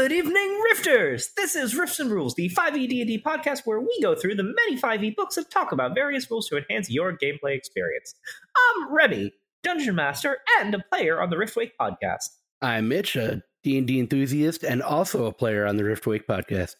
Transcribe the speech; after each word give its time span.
Good 0.00 0.12
evening, 0.12 0.62
Rifters! 0.72 1.34
This 1.36 1.54
is 1.54 1.76
Rifts 1.76 2.00
and 2.00 2.10
Rules, 2.10 2.34
the 2.34 2.48
5e 2.48 2.88
D&D 2.88 3.22
podcast 3.22 3.66
where 3.66 3.80
we 3.80 4.00
go 4.00 4.14
through 4.14 4.34
the 4.34 4.42
many 4.42 4.80
5e 4.80 5.14
books 5.14 5.36
and 5.36 5.44
talk 5.50 5.72
about 5.72 5.94
various 5.94 6.30
rules 6.30 6.48
to 6.48 6.56
enhance 6.56 6.88
your 6.88 7.12
gameplay 7.12 7.54
experience. 7.54 8.14
I'm 8.56 8.94
Remy, 8.94 9.34
Dungeon 9.62 9.94
Master 9.94 10.38
and 10.58 10.74
a 10.74 10.78
player 10.90 11.20
on 11.20 11.28
the 11.28 11.36
Riftwake 11.36 11.72
podcast. 11.78 12.30
I'm 12.62 12.88
Mitch, 12.88 13.14
a 13.14 13.42
D&D 13.62 14.00
enthusiast 14.00 14.64
and 14.64 14.80
also 14.80 15.26
a 15.26 15.34
player 15.34 15.66
on 15.66 15.76
the 15.76 15.82
Riftwake 15.82 16.24
podcast. 16.24 16.76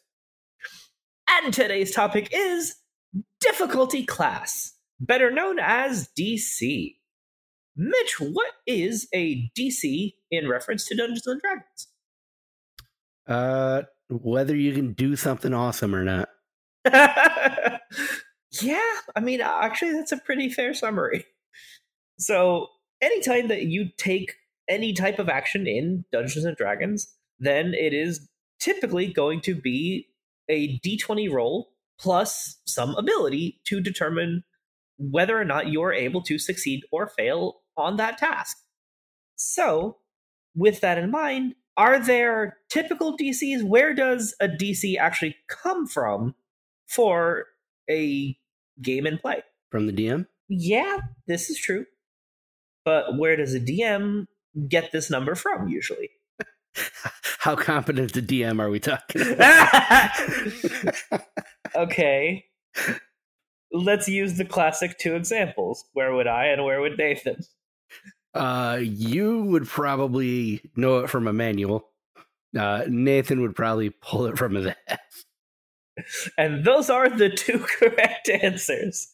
And 1.29 1.53
today's 1.53 1.95
topic 1.95 2.31
is 2.33 2.77
difficulty 3.39 4.07
class, 4.07 4.73
better 4.99 5.31
known 5.31 5.59
as 5.59 6.09
DC. 6.19 6.97
Mitch, 7.77 8.19
what 8.19 8.53
is 8.67 9.09
a 9.13 9.51
DC 9.55 10.15
in 10.31 10.49
reference 10.49 10.87
to 10.87 10.97
Dungeons 10.97 11.27
and 11.27 11.39
Dragons? 11.43 11.90
Uh, 13.31 13.83
whether 14.09 14.57
you 14.57 14.75
can 14.75 14.93
do 14.93 15.15
something 15.15 15.55
awesome 15.55 15.95
or 15.95 16.05
not. 16.05 16.29
yeah, 16.93 17.81
I 19.15 19.21
mean, 19.21 19.41
actually, 19.41 19.93
that's 19.93 20.13
a 20.13 20.19
pretty 20.19 20.49
fair 20.51 20.75
summary. 20.75 21.25
So, 22.19 22.67
anytime 23.01 23.49
that 23.49 23.63
you 23.63 23.91
take 23.97 24.35
any 24.69 24.93
type 24.93 25.19
of 25.21 25.29
action 25.29 25.67
in 25.67 26.05
Dungeons 26.11 26.45
and 26.45 26.57
Dragons, 26.57 27.15
then 27.39 27.73
it 27.73 27.95
is 27.95 28.29
typically 28.59 29.13
going 29.13 29.41
to 29.43 29.55
be 29.55 30.09
a 30.49 30.79
d20 30.81 31.33
roll 31.33 31.71
plus 31.99 32.61
some 32.67 32.95
ability 32.97 33.61
to 33.65 33.81
determine 33.81 34.43
whether 34.99 35.41
or 35.41 35.45
not 35.45 35.69
you're 35.69 35.93
able 35.93 36.23
to 36.23 36.39
succeed 36.39 36.83
or 36.91 37.07
fail 37.07 37.61
on 37.77 37.97
that 37.97 38.19
task. 38.19 38.57
So, 39.37 39.99
with 40.55 40.81
that 40.81 40.99
in 40.99 41.11
mind, 41.11 41.55
are 41.77 41.99
there 41.99 42.59
typical 42.69 43.17
DCs? 43.17 43.63
Where 43.63 43.95
does 43.95 44.35
a 44.41 44.49
DC 44.49 44.99
actually 44.99 45.37
come 45.49 45.87
from 45.87 46.35
for 46.87 47.47
a 47.89 48.37
game 48.83 49.07
and 49.07 49.21
play? 49.21 49.43
From 49.71 49.87
the 49.87 49.93
DM? 49.93 50.27
Yeah, 50.49 50.99
this 51.27 51.49
is 51.49 51.59
true. 51.59 51.87
But 52.85 53.19
where 53.19 53.37
does 53.37 53.55
a 53.55 53.61
DM 53.61 54.27
get 54.69 54.93
this 54.93 55.11
number 55.11 55.35
from 55.35 55.69
usually? 55.69 56.11
How 57.39 57.57
competent 57.57 58.13
the 58.13 58.23
DM 58.23 58.61
are 58.61 58.69
we 58.69 58.81
talking 58.81 59.23
okay. 61.75 62.45
Let's 63.73 64.09
use 64.09 64.37
the 64.37 64.45
classic 64.45 64.99
two 64.99 65.15
examples. 65.15 65.85
Where 65.93 66.15
would 66.15 66.27
I 66.27 66.47
and 66.47 66.65
where 66.65 66.81
would 66.81 66.99
Nathan? 66.99 67.43
Uh, 68.35 68.79
you 68.81 69.43
would 69.43 69.67
probably 69.67 70.61
know 70.77 71.01
it 71.01 71.11
from 71.11 71.27
a 71.27 71.33
manual. 71.33 71.89
Uh, 72.57 72.85
Nathan 72.89 73.41
would 73.43 73.55
probably 73.55 73.91
pull 73.91 74.27
it 74.27 74.39
from 74.39 74.55
his 74.55 74.67
ass. 74.89 75.25
And 76.39 76.65
those 76.65 76.91
are 76.91 77.09
the 77.09 77.31
two 77.31 77.59
correct 77.79 78.29
answers. 78.29 79.09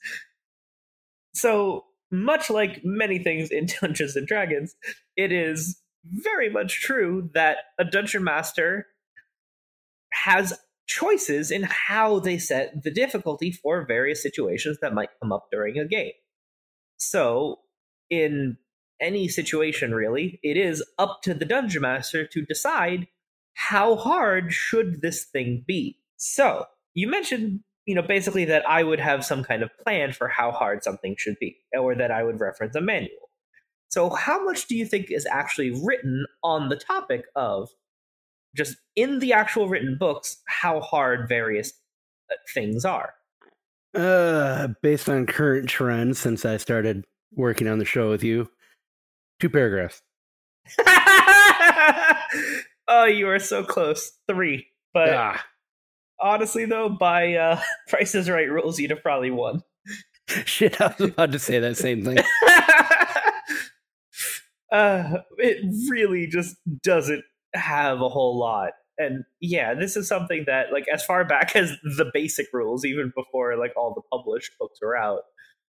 So, 1.34 1.84
much 2.10 2.50
like 2.50 2.80
many 2.84 3.18
things 3.18 3.50
in 3.50 3.66
Dungeons 3.80 4.16
and 4.16 4.26
Dragons, 4.26 4.74
it 5.16 5.32
is 5.32 5.80
very 6.04 6.48
much 6.48 6.80
true 6.80 7.30
that 7.34 7.58
a 7.78 7.84
dungeon 7.84 8.22
master 8.22 8.86
has 10.12 10.58
choices 10.86 11.50
in 11.50 11.64
how 11.64 12.20
they 12.20 12.38
set 12.38 12.84
the 12.84 12.92
difficulty 12.92 13.50
for 13.50 13.84
various 13.84 14.22
situations 14.22 14.78
that 14.80 14.94
might 14.94 15.08
come 15.20 15.32
up 15.32 15.48
during 15.50 15.78
a 15.78 15.86
game. 15.86 16.12
So, 16.96 17.60
in 18.08 18.56
any 19.00 19.28
situation 19.28 19.94
really, 19.94 20.40
it 20.42 20.56
is 20.56 20.84
up 20.98 21.20
to 21.22 21.34
the 21.34 21.44
dungeon 21.44 21.82
master 21.82 22.26
to 22.26 22.42
decide 22.42 23.06
how 23.54 23.96
hard 23.96 24.52
should 24.52 25.02
this 25.02 25.24
thing 25.24 25.64
be. 25.66 25.98
So, 26.16 26.66
you 26.94 27.08
mentioned, 27.08 27.60
you 27.86 27.94
know, 27.94 28.02
basically 28.02 28.44
that 28.46 28.68
I 28.68 28.82
would 28.82 29.00
have 29.00 29.24
some 29.24 29.42
kind 29.42 29.62
of 29.62 29.70
plan 29.82 30.12
for 30.12 30.28
how 30.28 30.50
hard 30.50 30.82
something 30.82 31.14
should 31.18 31.38
be, 31.38 31.56
or 31.78 31.94
that 31.94 32.10
I 32.10 32.22
would 32.22 32.40
reference 32.40 32.74
a 32.76 32.80
manual. 32.80 33.30
So, 33.88 34.10
how 34.10 34.44
much 34.44 34.66
do 34.66 34.76
you 34.76 34.84
think 34.84 35.10
is 35.10 35.26
actually 35.26 35.70
written 35.70 36.26
on 36.42 36.68
the 36.68 36.76
topic 36.76 37.24
of 37.34 37.70
just 38.54 38.76
in 38.94 39.20
the 39.20 39.32
actual 39.32 39.68
written 39.68 39.96
books 39.98 40.42
how 40.46 40.80
hard 40.80 41.28
various 41.28 41.72
uh, 42.30 42.34
things 42.52 42.84
are? 42.84 43.14
Uh, 43.94 44.68
based 44.82 45.08
on 45.08 45.24
current 45.24 45.68
trends 45.68 46.18
since 46.18 46.44
I 46.44 46.58
started 46.58 47.04
working 47.32 47.68
on 47.68 47.78
the 47.78 47.84
show 47.84 48.10
with 48.10 48.22
you, 48.22 48.50
two 49.40 49.50
paragraphs. 49.50 50.02
oh, 52.88 53.04
you 53.04 53.28
are 53.28 53.38
so 53.38 53.64
close. 53.64 54.12
Three. 54.28 54.66
But 54.92 55.14
ah. 55.14 55.44
honestly, 56.20 56.64
though, 56.64 56.88
by 56.88 57.34
uh, 57.34 57.60
Price 57.88 58.14
is 58.14 58.30
Right 58.30 58.50
rules, 58.50 58.78
you'd 58.78 58.90
have 58.90 59.02
probably 59.02 59.30
won. 59.30 59.62
Shit, 60.44 60.80
I 60.80 60.94
was 60.98 61.10
about 61.10 61.32
to 61.32 61.38
say 61.38 61.58
that 61.58 61.76
same 61.76 62.04
thing. 62.04 62.18
uh, 64.72 65.18
it 65.38 65.90
really 65.90 66.26
just 66.26 66.56
doesn't 66.82 67.24
have 67.54 68.00
a 68.00 68.08
whole 68.08 68.38
lot. 68.38 68.72
And 68.98 69.24
yeah, 69.40 69.74
this 69.74 69.94
is 69.96 70.08
something 70.08 70.44
that, 70.46 70.72
like, 70.72 70.86
as 70.92 71.04
far 71.04 71.24
back 71.24 71.54
as 71.54 71.72
the 71.82 72.10
basic 72.12 72.46
rules, 72.52 72.84
even 72.84 73.12
before 73.14 73.56
like 73.58 73.72
all 73.76 73.92
the 73.94 74.02
published 74.10 74.52
books 74.58 74.78
were 74.80 74.96
out, 74.96 75.20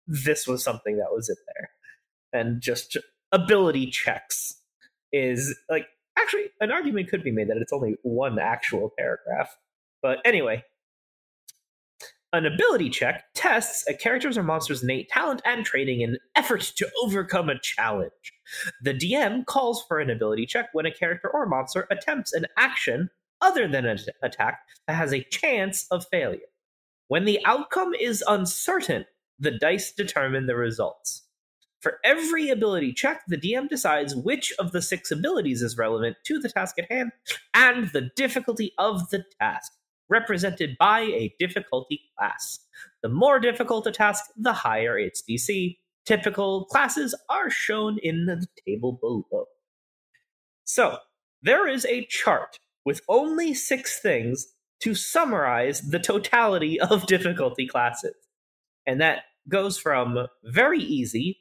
this 0.07 0.47
was 0.47 0.63
something 0.63 0.97
that 0.97 1.11
was 1.11 1.29
in 1.29 1.35
there. 1.53 2.41
And 2.41 2.61
just 2.61 2.97
ability 3.31 3.87
checks 3.87 4.61
is 5.11 5.57
like 5.69 5.87
actually 6.17 6.45
an 6.61 6.71
argument 6.71 7.09
could 7.09 7.23
be 7.23 7.31
made 7.31 7.49
that 7.49 7.57
it's 7.57 7.73
only 7.73 7.95
one 8.03 8.39
actual 8.39 8.91
paragraph. 8.97 9.55
But 10.01 10.19
anyway, 10.25 10.63
an 12.33 12.45
ability 12.45 12.89
check 12.89 13.23
tests 13.33 13.87
a 13.87 13.93
character's 13.93 14.37
or 14.37 14.43
monster's 14.43 14.83
innate 14.83 15.09
talent 15.09 15.41
and 15.45 15.65
training 15.65 16.01
in 16.01 16.17
effort 16.35 16.61
to 16.77 16.89
overcome 17.01 17.49
a 17.49 17.59
challenge. 17.59 18.11
The 18.81 18.93
DM 18.93 19.45
calls 19.45 19.83
for 19.87 19.99
an 19.99 20.09
ability 20.09 20.45
check 20.45 20.67
when 20.73 20.85
a 20.85 20.91
character 20.91 21.29
or 21.29 21.45
monster 21.45 21.87
attempts 21.89 22.33
an 22.33 22.45
action 22.57 23.09
other 23.41 23.67
than 23.67 23.85
an 23.85 23.99
attack 24.23 24.59
that 24.87 24.95
has 24.95 25.13
a 25.13 25.23
chance 25.23 25.87
of 25.91 26.05
failure. 26.11 26.39
When 27.07 27.25
the 27.25 27.39
outcome 27.45 27.93
is 27.93 28.23
uncertain, 28.27 29.05
the 29.39 29.51
dice 29.51 29.93
determine 29.93 30.47
the 30.47 30.55
results. 30.55 31.26
For 31.79 31.99
every 32.03 32.49
ability 32.49 32.93
check, 32.93 33.21
the 33.27 33.37
DM 33.37 33.69
decides 33.69 34.15
which 34.15 34.51
of 34.57 34.71
the 34.71 34.81
six 34.81 35.11
abilities 35.11 35.61
is 35.61 35.77
relevant 35.77 36.17
to 36.25 36.39
the 36.39 36.49
task 36.49 36.79
at 36.79 36.91
hand 36.91 37.11
and 37.53 37.89
the 37.93 38.09
difficulty 38.15 38.73
of 38.77 39.09
the 39.09 39.23
task, 39.39 39.71
represented 40.09 40.77
by 40.79 41.01
a 41.01 41.35
difficulty 41.39 42.01
class. 42.17 42.59
The 43.03 43.09
more 43.09 43.39
difficult 43.39 43.85
a 43.85 43.91
task, 43.91 44.25
the 44.35 44.53
higher 44.53 44.97
its 44.97 45.21
DC. 45.21 45.77
Typical 46.05 46.65
classes 46.65 47.13
are 47.29 47.49
shown 47.49 47.97
in 48.01 48.25
the 48.25 48.45
table 48.65 48.93
below. 48.93 49.45
So, 50.63 50.97
there 51.41 51.67
is 51.67 51.85
a 51.85 52.05
chart 52.05 52.59
with 52.85 53.01
only 53.07 53.53
six 53.53 53.99
things 53.99 54.47
to 54.81 54.95
summarize 54.95 55.81
the 55.81 55.99
totality 55.99 56.79
of 56.79 57.05
difficulty 57.07 57.67
classes. 57.67 58.15
And 58.85 59.01
that 59.01 59.23
goes 59.49 59.77
from 59.77 60.27
very 60.43 60.79
easy 60.79 61.39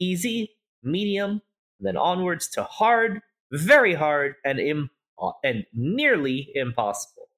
easy, 0.00 0.56
medium, 0.82 1.42
then 1.80 1.96
onwards 1.96 2.48
to 2.50 2.64
hard, 2.64 3.20
very 3.52 3.94
hard, 3.94 4.34
and 4.44 4.58
Im- 4.58 4.90
uh, 5.20 5.32
and 5.44 5.64
nearly 5.72 6.50
impossible. 6.54 7.28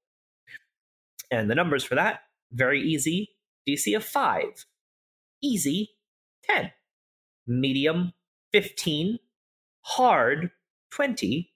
And 1.31 1.49
the 1.49 1.55
numbers 1.55 1.83
for 1.83 1.95
that 1.95 2.21
very 2.51 2.81
easy, 2.81 3.31
DC 3.67 3.95
of 3.95 4.03
5. 4.03 4.65
Easy, 5.43 5.91
10. 6.43 6.71
Medium, 7.47 8.13
15. 8.53 9.19
Hard, 9.81 10.51
20. 10.91 11.51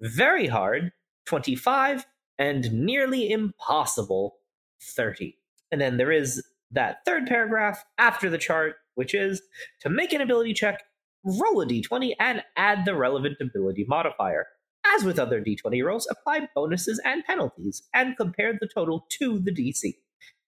Very 0.00 0.46
hard, 0.48 0.92
25. 1.26 2.06
And 2.38 2.72
nearly 2.72 3.30
impossible, 3.30 4.36
30. 4.82 5.36
And 5.70 5.80
then 5.80 5.98
there 5.98 6.12
is 6.12 6.42
that 6.70 6.98
third 7.04 7.26
paragraph 7.26 7.84
after 7.98 8.30
the 8.30 8.38
chart 8.38 8.76
which 9.00 9.14
is 9.14 9.40
to 9.80 9.88
make 9.88 10.12
an 10.12 10.20
ability 10.20 10.52
check, 10.52 10.82
roll 11.24 11.62
a 11.62 11.66
d20 11.66 12.12
and 12.20 12.42
add 12.56 12.84
the 12.84 12.94
relevant 12.94 13.36
ability 13.40 13.86
modifier. 13.88 14.46
As 14.84 15.04
with 15.04 15.18
other 15.18 15.42
d20 15.42 15.82
rolls, 15.82 16.06
apply 16.10 16.48
bonuses 16.54 17.00
and 17.02 17.24
penalties 17.24 17.82
and 17.94 18.14
compare 18.14 18.52
the 18.52 18.68
total 18.68 19.06
to 19.18 19.38
the 19.38 19.52
DC. 19.52 19.94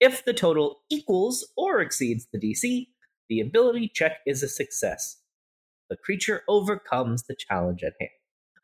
If 0.01 0.23
the 0.25 0.35
total 0.35 0.81
equals 0.91 1.51
or 1.57 1.81
exceeds 1.81 2.27
the 2.31 2.39
DC, 2.39 2.89
the 3.31 3.41
ability 3.41 3.91
check 3.95 4.19
is 4.27 4.43
a 4.43 4.49
success. 4.49 5.23
The 5.89 5.97
creature 5.97 6.43
overcomes 6.47 7.23
the 7.23 7.37
challenge 7.37 7.83
at 7.83 7.95
hand. 7.99 8.11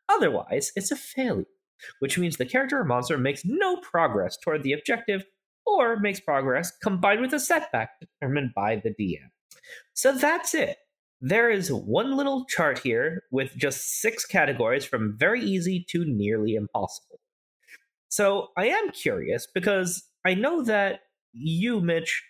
Otherwise, 0.07 0.71
it's 0.75 0.91
a 0.91 0.95
failure, 0.95 1.45
which 1.97 2.17
means 2.19 2.37
the 2.37 2.45
character 2.45 2.79
or 2.79 2.85
monster 2.85 3.17
makes 3.17 3.43
no 3.43 3.77
progress 3.77 4.37
toward 4.37 4.61
the 4.61 4.73
objective 4.73 5.23
or 5.77 5.99
makes 5.99 6.19
progress 6.19 6.71
combined 6.81 7.21
with 7.21 7.33
a 7.33 7.39
setback 7.39 7.99
determined 7.99 8.51
by 8.55 8.77
the 8.77 8.91
DM. 8.91 9.29
So 9.93 10.13
that's 10.13 10.53
it. 10.53 10.77
There 11.21 11.49
is 11.49 11.71
one 11.71 12.15
little 12.15 12.45
chart 12.45 12.79
here 12.79 13.23
with 13.31 13.55
just 13.57 13.99
six 13.99 14.25
categories 14.25 14.85
from 14.85 15.17
very 15.17 15.41
easy 15.41 15.85
to 15.89 16.05
nearly 16.05 16.55
impossible. 16.55 17.19
So 18.07 18.49
I 18.57 18.67
am 18.67 18.91
curious 18.91 19.47
because 19.53 20.03
I 20.25 20.33
know 20.33 20.63
that 20.63 21.01
you, 21.33 21.81
Mitch, 21.81 22.23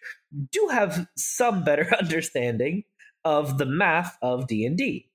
do 0.52 0.70
have 0.72 1.08
some 1.16 1.64
better 1.64 1.94
understanding 2.00 2.84
of 3.24 3.58
the 3.58 3.66
math 3.66 4.18
of 4.22 4.48
D&D. 4.48 5.10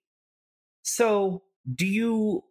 So, 0.82 1.42
do 1.74 1.86
you 1.86 2.44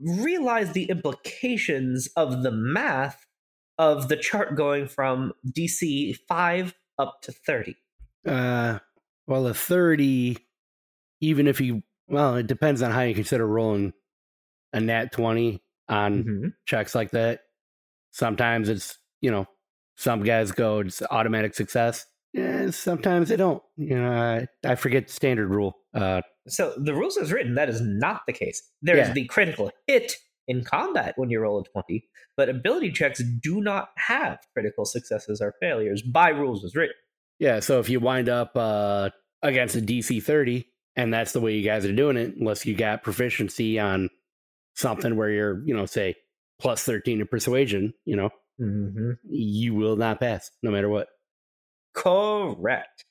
realize 0.00 0.72
the 0.72 0.84
implications 0.84 2.08
of 2.16 2.42
the 2.42 2.50
math 2.50 3.25
of 3.78 4.08
the 4.08 4.16
chart 4.16 4.56
going 4.56 4.88
from 4.88 5.32
DC 5.50 6.16
5 6.28 6.74
up 6.98 7.20
to 7.22 7.32
30? 7.32 7.76
Uh, 8.26 8.78
well, 9.26 9.46
a 9.46 9.54
30, 9.54 10.36
even 11.20 11.46
if 11.46 11.60
you, 11.60 11.82
well, 12.08 12.36
it 12.36 12.46
depends 12.46 12.82
on 12.82 12.90
how 12.90 13.02
you 13.02 13.14
consider 13.14 13.46
rolling 13.46 13.92
a 14.72 14.80
nat 14.80 15.12
20 15.12 15.62
on 15.88 16.24
Mhm. 16.24 16.52
checks 16.66 16.94
like 16.94 17.10
that. 17.12 17.40
Sometimes 18.12 18.68
it's, 18.68 18.98
you 19.20 19.30
know, 19.30 19.46
some 19.96 20.22
guys 20.22 20.52
go 20.52 20.80
it's 20.80 21.02
automatic 21.10 21.54
success. 21.54 22.06
Yeah, 22.32 22.70
sometimes 22.70 23.28
they 23.30 23.36
don't. 23.36 23.62
You 23.76 23.96
know, 23.98 24.12
I, 24.12 24.46
I 24.68 24.74
forget 24.74 25.06
the 25.06 25.12
standard 25.12 25.48
rule. 25.48 25.74
Uh, 25.94 26.22
So 26.48 26.74
the 26.76 26.94
rules 26.94 27.16
as 27.16 27.32
written, 27.32 27.54
that 27.54 27.68
is 27.68 27.80
not 27.80 28.22
the 28.26 28.32
case. 28.32 28.62
There's 28.82 29.08
Yeah. 29.08 29.12
the 29.14 29.24
critical 29.26 29.70
hit 29.86 30.12
in 30.48 30.64
combat 30.64 31.14
when 31.16 31.30
you 31.30 31.40
roll 31.40 31.60
a 31.60 31.64
20, 31.64 32.04
but 32.36 32.48
ability 32.48 32.92
checks 32.92 33.22
do 33.42 33.60
not 33.60 33.88
have 33.96 34.38
critical 34.52 34.84
successes 34.84 35.40
or 35.40 35.54
failures 35.60 36.02
by 36.02 36.28
rules 36.28 36.64
as 36.64 36.74
written. 36.76 36.94
yeah, 37.38 37.60
so 37.60 37.78
if 37.80 37.88
you 37.88 38.00
wind 38.00 38.28
up 38.28 38.52
uh, 38.56 39.10
against 39.42 39.76
a 39.76 39.80
DC 39.80 40.22
30, 40.22 40.66
and 40.96 41.12
that's 41.12 41.32
the 41.32 41.40
way 41.40 41.54
you 41.54 41.64
guys 41.64 41.84
are 41.84 41.92
doing 41.92 42.16
it, 42.16 42.34
unless 42.38 42.64
you 42.64 42.74
got 42.74 43.02
proficiency 43.02 43.78
on 43.78 44.08
something 44.74 45.16
where 45.16 45.30
you're, 45.30 45.62
you 45.66 45.74
know, 45.76 45.84
say 45.86 46.14
plus 46.58 46.82
13 46.84 47.20
in 47.20 47.26
persuasion, 47.26 47.92
you 48.04 48.16
know, 48.16 48.30
Mm-hmm. 48.58 49.10
you 49.28 49.74
will 49.74 49.96
not 49.96 50.18
pass 50.18 50.50
no 50.62 50.70
matter 50.70 50.88
what. 50.88 51.08
Correct. 51.94 53.04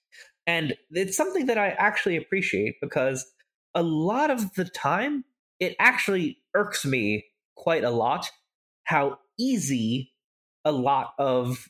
And 0.48 0.76
it's 0.92 1.18
something 1.18 1.46
that 1.48 1.58
I 1.58 1.70
actually 1.70 2.18
appreciate 2.18 2.76
because 2.82 3.26
a 3.74 3.84
lot 3.84 4.30
of 4.32 4.54
the 4.56 4.66
time 4.66 5.24
it 5.60 5.76
actually 5.80 6.38
irks 6.54 6.86
me 6.86 7.26
quite 7.56 7.84
a 7.84 7.90
lot 7.90 8.30
how 8.86 9.18
easy 9.40 10.14
a 10.64 10.72
lot 10.72 11.14
of 11.20 11.68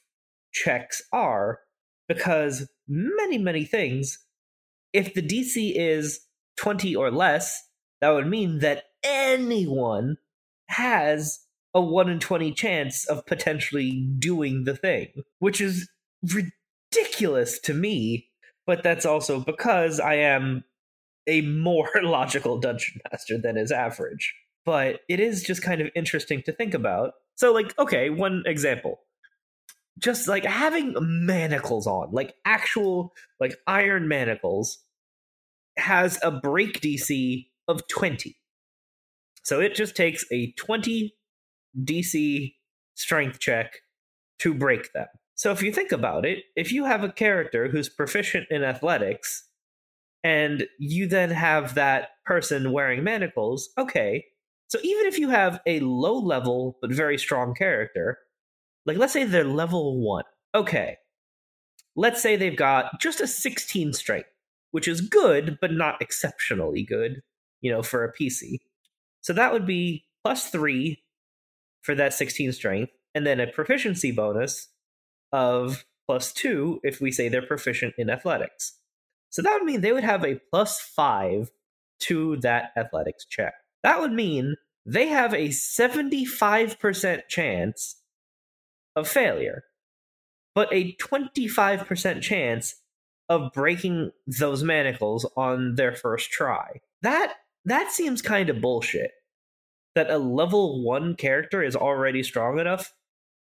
checks 0.53 1.01
are 1.11 1.59
because 2.07 2.67
many, 2.87 3.37
many 3.37 3.65
things, 3.65 4.19
if 4.93 5.13
the 5.13 5.21
DC 5.21 5.73
is 5.75 6.21
20 6.57 6.95
or 6.95 7.11
less, 7.11 7.61
that 8.01 8.09
would 8.09 8.27
mean 8.27 8.59
that 8.59 8.83
anyone 9.03 10.17
has 10.67 11.39
a 11.73 11.81
1 11.81 12.09
in 12.09 12.19
20 12.19 12.53
chance 12.53 13.05
of 13.05 13.25
potentially 13.25 14.07
doing 14.17 14.63
the 14.63 14.75
thing, 14.75 15.07
which 15.39 15.59
is 15.59 15.89
ridiculous 16.23 17.59
to 17.59 17.73
me. 17.73 18.29
But 18.65 18.83
that's 18.83 19.05
also 19.05 19.39
because 19.39 19.99
I 19.99 20.15
am 20.15 20.63
a 21.27 21.41
more 21.41 21.89
logical 22.01 22.57
dungeon 22.59 23.01
master 23.11 23.37
than 23.37 23.57
is 23.57 23.71
average. 23.71 24.33
But 24.65 25.01
it 25.07 25.19
is 25.19 25.43
just 25.43 25.61
kind 25.61 25.81
of 25.81 25.89
interesting 25.95 26.41
to 26.43 26.51
think 26.51 26.73
about. 26.73 27.13
So, 27.35 27.53
like, 27.53 27.77
okay, 27.77 28.09
one 28.09 28.43
example. 28.45 28.99
Just 29.99 30.27
like 30.27 30.43
having 30.43 30.95
manacles 30.99 31.87
on, 31.87 32.11
like 32.11 32.33
actual, 32.43 33.13
like 33.39 33.55
iron 33.67 34.07
manacles, 34.07 34.79
has 35.77 36.19
a 36.21 36.31
break 36.31 36.81
DC 36.81 37.47
of 37.67 37.87
20. 37.87 38.35
So 39.43 39.61
it 39.61 39.75
just 39.75 39.95
takes 39.95 40.25
a 40.31 40.51
20 40.53 41.15
DC 41.83 42.53
strength 42.95 43.39
check 43.39 43.79
to 44.39 44.53
break 44.53 44.91
them. 44.93 45.07
So 45.35 45.51
if 45.51 45.61
you 45.61 45.71
think 45.71 45.91
about 45.91 46.25
it, 46.25 46.45
if 46.55 46.71
you 46.71 46.85
have 46.85 47.03
a 47.03 47.11
character 47.11 47.67
who's 47.67 47.89
proficient 47.89 48.47
in 48.49 48.63
athletics 48.63 49.47
and 50.25 50.65
you 50.79 51.05
then 51.07 51.29
have 51.29 51.75
that 51.75 52.09
person 52.25 52.71
wearing 52.71 53.03
manacles, 53.03 53.69
okay. 53.77 54.25
So 54.69 54.79
even 54.81 55.05
if 55.05 55.19
you 55.19 55.29
have 55.29 55.61
a 55.67 55.79
low 55.81 56.17
level 56.17 56.79
but 56.81 56.91
very 56.91 57.19
strong 57.19 57.53
character, 57.53 58.17
like 58.87 58.97
let's 58.97 59.13
say 59.13 59.23
they're 59.23 59.43
level 59.43 60.01
1. 60.01 60.23
Okay. 60.55 60.97
Let's 61.95 62.23
say 62.23 62.35
they've 62.35 62.57
got 62.57 62.99
just 62.99 63.21
a 63.21 63.27
16 63.27 63.93
strength, 63.93 64.27
which 64.71 64.87
is 64.87 64.99
good 64.99 65.59
but 65.61 65.71
not 65.71 66.01
exceptionally 66.01 66.81
good, 66.81 67.21
you 67.61 67.71
know, 67.71 67.83
for 67.83 68.03
a 68.03 68.11
PC. 68.11 68.57
So 69.21 69.31
that 69.31 69.53
would 69.53 69.67
be 69.67 70.07
plus 70.23 70.49
3 70.49 71.03
for 71.83 71.93
that 71.93 72.15
16 72.15 72.51
strength 72.53 72.91
and 73.13 73.27
then 73.27 73.39
a 73.39 73.45
proficiency 73.45 74.11
bonus 74.11 74.69
of 75.31 75.85
plus 76.07 76.33
2 76.33 76.79
if 76.81 76.99
we 76.99 77.11
say 77.11 77.29
they're 77.29 77.45
proficient 77.45 77.93
in 77.99 78.09
athletics. 78.09 78.79
So 79.35 79.41
that 79.41 79.53
would 79.55 79.65
mean 79.65 79.81
they 79.81 79.91
would 79.91 80.05
have 80.05 80.23
a 80.23 80.39
plus 80.49 80.79
5 80.79 81.51
to 82.03 82.37
that 82.37 82.71
athletics 82.77 83.25
check. 83.25 83.53
That 83.83 83.99
would 83.99 84.13
mean 84.13 84.55
they 84.85 85.09
have 85.09 85.33
a 85.33 85.49
75% 85.49 87.27
chance 87.27 87.97
of 88.95 89.09
failure, 89.09 89.65
but 90.53 90.69
a 90.71 90.95
25% 90.95 92.21
chance 92.21 92.75
of 93.27 93.51
breaking 93.51 94.11
those 94.25 94.63
manacles 94.63 95.29
on 95.35 95.75
their 95.75 95.93
first 95.93 96.31
try. 96.31 96.79
That 97.01 97.33
that 97.65 97.91
seems 97.91 98.21
kind 98.21 98.49
of 98.49 98.61
bullshit. 98.61 99.11
That 99.95 100.09
a 100.09 100.17
level 100.17 100.81
1 100.81 101.17
character 101.17 101.61
is 101.61 101.75
already 101.75 102.23
strong 102.23 102.57
enough 102.57 102.93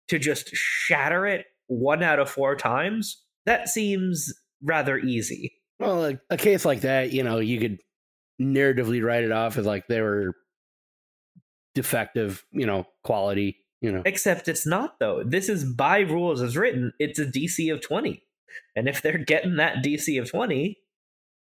to 0.09 0.19
just 0.19 0.49
shatter 0.57 1.25
it 1.25 1.47
one 1.69 2.03
out 2.03 2.19
of 2.19 2.29
4 2.29 2.57
times. 2.57 3.23
That 3.47 3.69
seems 3.69 4.35
rather 4.61 4.99
easy. 4.99 5.53
Well, 5.79 6.05
a, 6.07 6.21
a 6.31 6.37
case 6.37 6.65
like 6.65 6.83
that, 6.83 7.13
you 7.13 7.23
know, 7.23 7.39
you 7.39 7.59
could 7.61 7.79
narratively 8.41 9.03
write 9.03 9.25
it 9.25 9.33
off 9.33 9.59
as 9.59 9.67
like 9.67 9.87
they 9.89 10.01
were 10.01 10.35
defective, 11.75 12.45
you 12.53 12.67
know, 12.67 12.87
quality, 13.03 13.59
you 13.81 13.91
know. 13.91 14.03
Except 14.05 14.49
it's 14.49 14.67
not 14.67 14.99
though. 15.01 15.23
This 15.25 15.49
is 15.49 15.65
by 15.65 16.01
rules 16.01 16.41
as 16.41 16.57
written. 16.57 16.93
It's 16.99 17.19
a 17.19 17.27
DC 17.27 17.73
of 17.73 17.81
20. 17.81 18.23
And 18.77 18.89
if 18.89 19.03
they're 19.03 19.19
getting 19.19 19.57
that 19.57 19.85
DC 19.85 20.21
of 20.21 20.31
20, 20.31 20.79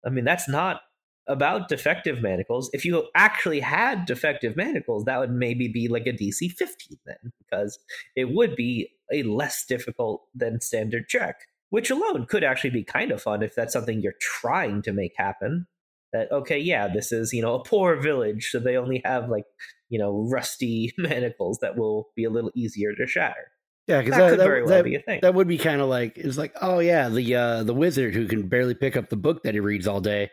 I 0.05 0.11
mean 0.11 0.25
that's 0.25 0.49
not 0.49 0.83
about 1.27 1.69
defective 1.69 2.23
manacles. 2.23 2.71
If 2.73 2.85
you 2.85 3.07
actually 3.15 3.61
had 3.61 4.07
defective 4.07 4.57
manacles, 4.57 5.05
that 5.05 5.19
would 5.19 5.31
maybe 5.31 5.69
be 5.69 5.89
like 5.89 6.07
a 6.07 6.13
DC 6.13 6.53
15 6.53 6.99
then 7.05 7.33
because 7.39 7.79
it 8.17 8.31
would 8.31 8.57
be 8.57 8.91
a 9.13 9.23
less 9.23 9.65
difficult 9.67 10.23
than 10.35 10.61
standard 10.61 11.09
check, 11.09 11.37
which 11.71 11.91
alone 11.91 12.27
could 12.27 12.45
actually 12.45 12.71
be 12.71 12.85
kind 12.85 13.11
of 13.11 13.23
fun 13.23 13.43
if 13.43 13.55
that's 13.55 13.73
something 13.73 14.01
you're 14.01 14.15
trying 14.21 14.83
to 14.83 14.93
make 14.93 15.13
happen. 15.17 15.67
That 16.13 16.33
okay, 16.33 16.59
yeah, 16.59 16.89
this 16.89 17.13
is, 17.13 17.33
you 17.33 17.43
know, 17.43 17.55
a 17.55 17.63
poor 17.63 18.01
village, 18.01 18.49
so 18.51 18.59
they 18.59 18.77
only 18.77 19.03
have 19.05 19.29
like 19.29 19.45
you 19.89 19.99
know, 19.99 20.29
rusty 20.31 20.93
manacles 20.99 21.59
that 21.61 21.77
will 21.77 22.09
be 22.15 22.25
a 22.25 22.31
little 22.31 22.51
easier 22.55 22.95
to 22.95 23.07
shatter. 23.07 23.51
Yeah, 23.87 24.01
because 24.01 24.17
That, 24.17 24.19
that, 24.19 24.31
could 24.31 24.41
that, 24.41 24.45
very 24.45 24.65
well 24.65 24.83
be 24.83 24.97
a 24.97 25.01
thing. 25.01 25.21
that 25.23 25.35
would 25.35 25.49
be 25.49 25.57
kind 25.57 25.81
of 25.81 25.89
like 25.89 26.19
it's 26.19 26.37
like, 26.37 26.55
oh 26.61 26.79
yeah, 26.79 27.09
the 27.09 27.35
uh, 27.35 27.63
the 27.63 27.73
wizard 27.73 28.15
who 28.15 28.27
can 28.27 28.49
barely 28.49 28.75
pick 28.75 28.97
up 28.97 29.09
the 29.09 29.17
book 29.17 29.43
that 29.45 29.55
he 29.55 29.61
reads 29.61 29.87
all 29.87 30.01
day 30.01 30.31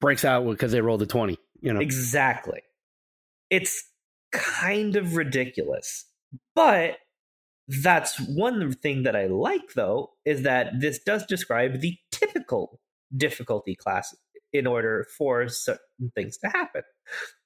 breaks 0.00 0.24
out 0.24 0.46
because 0.46 0.70
they 0.70 0.80
rolled 0.80 1.02
a 1.02 1.06
twenty. 1.06 1.36
You 1.60 1.72
know, 1.72 1.80
exactly. 1.80 2.62
It's 3.50 3.82
kind 4.30 4.94
of 4.94 5.16
ridiculous. 5.16 6.04
But 6.54 6.98
that's 7.68 8.18
one 8.20 8.72
thing 8.72 9.02
that 9.02 9.14
I 9.14 9.26
like, 9.26 9.74
though, 9.74 10.10
is 10.24 10.42
that 10.42 10.80
this 10.80 10.98
does 10.98 11.26
describe 11.26 11.80
the 11.80 11.96
typical 12.10 12.80
difficulty 13.14 13.74
class 13.74 14.14
in 14.52 14.66
order 14.66 15.06
for 15.16 15.48
certain 15.48 16.10
things 16.14 16.38
to 16.38 16.48
happen. 16.48 16.82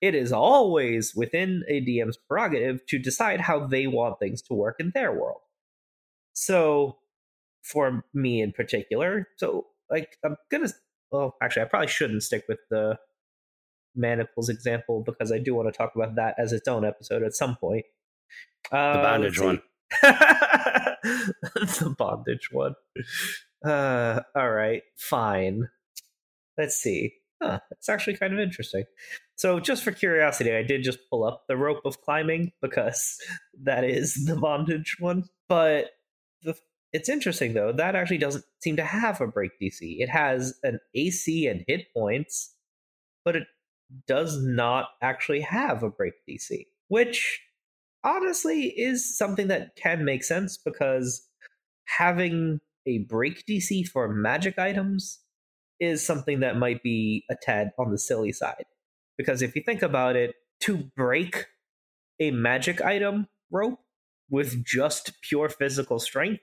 It 0.01 0.15
is 0.15 0.33
always 0.33 1.15
within 1.15 1.65
a 1.69 1.81
DM's 1.81 2.17
prerogative 2.29 2.87
to 2.87 2.99
decide 2.99 3.41
how 3.41 3.67
they 3.67 3.89
want 3.89 4.21
things 4.21 4.43
to 4.43 4.55
work 4.55 4.77
in 4.79 4.93
their 4.95 5.13
world. 5.13 5.41
So, 6.35 6.99
for 7.63 8.05
me 8.15 8.41
in 8.41 8.53
particular, 8.53 9.29
so 9.37 9.67
like 9.91 10.17
I'm 10.25 10.37
gonna. 10.51 10.69
Well, 11.11 11.37
actually, 11.43 11.63
I 11.63 11.67
probably 11.67 11.89
shouldn't 11.89 12.23
stick 12.23 12.45
with 12.49 12.59
the 12.71 12.99
manacles 13.95 14.49
example 14.49 15.03
because 15.05 15.31
I 15.31 15.39
do 15.39 15.55
want 15.55 15.71
to 15.71 15.77
talk 15.77 15.93
about 15.95 16.15
that 16.15 16.37
as 16.39 16.53
its 16.53 16.67
own 16.67 16.85
episode 16.85 17.23
at 17.23 17.35
some 17.35 17.57
point. 17.57 17.85
Uh, 18.71 18.97
the 18.97 19.03
bondage 19.03 19.41
one. 19.41 19.61
the 20.03 21.95
bondage 21.97 22.51
one. 22.53 22.75
Uh, 23.65 24.21
all 24.35 24.51
right, 24.51 24.83
fine. 24.97 25.69
Let's 26.59 26.77
see. 26.77 27.15
Huh, 27.43 27.59
actually 27.89 28.17
kind 28.17 28.33
of 28.33 28.39
interesting. 28.39 28.85
So, 29.37 29.59
just 29.59 29.83
for 29.83 29.91
curiosity, 29.91 30.55
I 30.55 30.63
did 30.63 30.85
just 30.85 31.01
pull 31.11 31.25
up 31.25 31.45
the 31.49 31.57
rope 31.57 31.81
of 31.85 32.01
climbing 32.03 32.53
because 32.63 33.19
that 33.65 33.85
is 33.85 34.25
the 34.27 34.37
bondage 34.37 34.97
one. 35.01 35.25
But 35.49 35.91
the, 36.43 36.55
it's 36.93 37.09
interesting 37.09 37.55
though. 37.55 37.73
That 37.73 37.97
actually 37.97 38.19
doesn't 38.19 38.45
seem 38.61 38.77
to 38.77 38.85
have 38.85 39.21
a 39.21 39.27
break 39.27 39.53
DC. 39.61 40.01
It 40.01 40.09
has 40.09 40.55
an 40.63 40.79
AC 40.95 41.47
and 41.49 41.65
hit 41.67 41.93
points, 41.95 42.55
but 43.25 43.35
it 43.35 43.45
does 44.07 44.43
not 44.43 44.89
actually 45.03 45.41
have 45.41 45.83
a 45.83 45.91
break 45.91 46.15
DC, 46.29 46.67
which 46.89 47.41
honestly 48.05 48.67
is 48.67 49.17
something 49.17 49.49
that 49.49 49.77
can 49.77 50.05
make 50.05 50.25
sense 50.25 50.57
because 50.57 51.29
having 51.87 52.61
a 52.87 52.99
break 52.99 53.45
DC 53.47 53.87
for 53.89 54.09
magic 54.09 54.59
items 54.59 55.21
is 55.81 56.05
something 56.05 56.41
that 56.41 56.57
might 56.57 56.83
be 56.83 57.25
a 57.31 57.37
tad 57.41 57.71
on 57.79 57.91
the 57.91 57.99
silly 57.99 58.33
side. 58.33 58.65
Because 59.19 59.43
if 59.43 59.55
you 59.55 59.63
think 59.63 59.83
about 59.83 60.17
it, 60.17 60.35
to 60.61 60.77
break 60.97 61.47
a 62.21 62.31
magic 62.31 62.81
item 62.81 63.27
rope 63.51 63.81
with 64.31 64.65
just 64.65 65.21
pure 65.23 65.49
physical 65.49 65.99
strength 65.99 66.43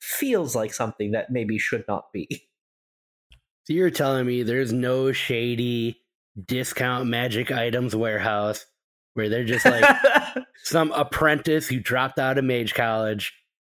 feels 0.00 0.54
like 0.54 0.74
something 0.74 1.12
that 1.12 1.30
maybe 1.30 1.58
should 1.58 1.84
not 1.88 2.12
be. 2.12 2.28
So 3.64 3.72
you're 3.72 3.90
telling 3.90 4.26
me 4.26 4.42
there's 4.42 4.74
no 4.74 5.10
shady 5.12 6.02
discount 6.44 7.06
magic 7.06 7.50
items 7.50 7.96
warehouse 7.96 8.66
where 9.14 9.28
they're 9.28 9.44
just 9.44 9.64
like 9.64 9.84
some 10.64 10.92
apprentice 10.92 11.66
who 11.66 11.80
dropped 11.80 12.18
out 12.18 12.38
of 12.38 12.44
mage 12.44 12.74
college 12.74 13.32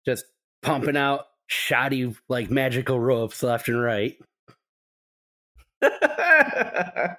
just 0.06 0.25
pumping 0.62 0.98
out 0.98 1.25
shoddy 1.48 2.13
like 2.27 2.50
magical 2.50 3.00
ropes 3.00 3.44
left 3.44 3.68
and 3.68 3.82
right. 3.82 4.18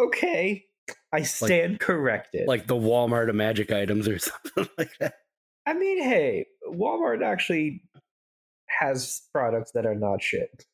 okay. 0.00 0.64
I 1.12 1.22
stand 1.22 1.72
like, 1.72 1.80
corrected. 1.80 2.46
Like 2.46 2.66
the 2.66 2.74
Walmart 2.74 3.28
of 3.28 3.34
magic 3.34 3.72
items 3.72 4.08
or 4.08 4.18
something 4.20 4.68
like 4.76 4.90
that. 5.00 5.14
I 5.66 5.74
mean, 5.74 6.02
hey, 6.02 6.46
Walmart 6.68 7.24
actually 7.24 7.82
has 8.68 9.22
products 9.32 9.72
that 9.72 9.86
are 9.86 9.94
not 9.94 10.22
shit. 10.22 10.66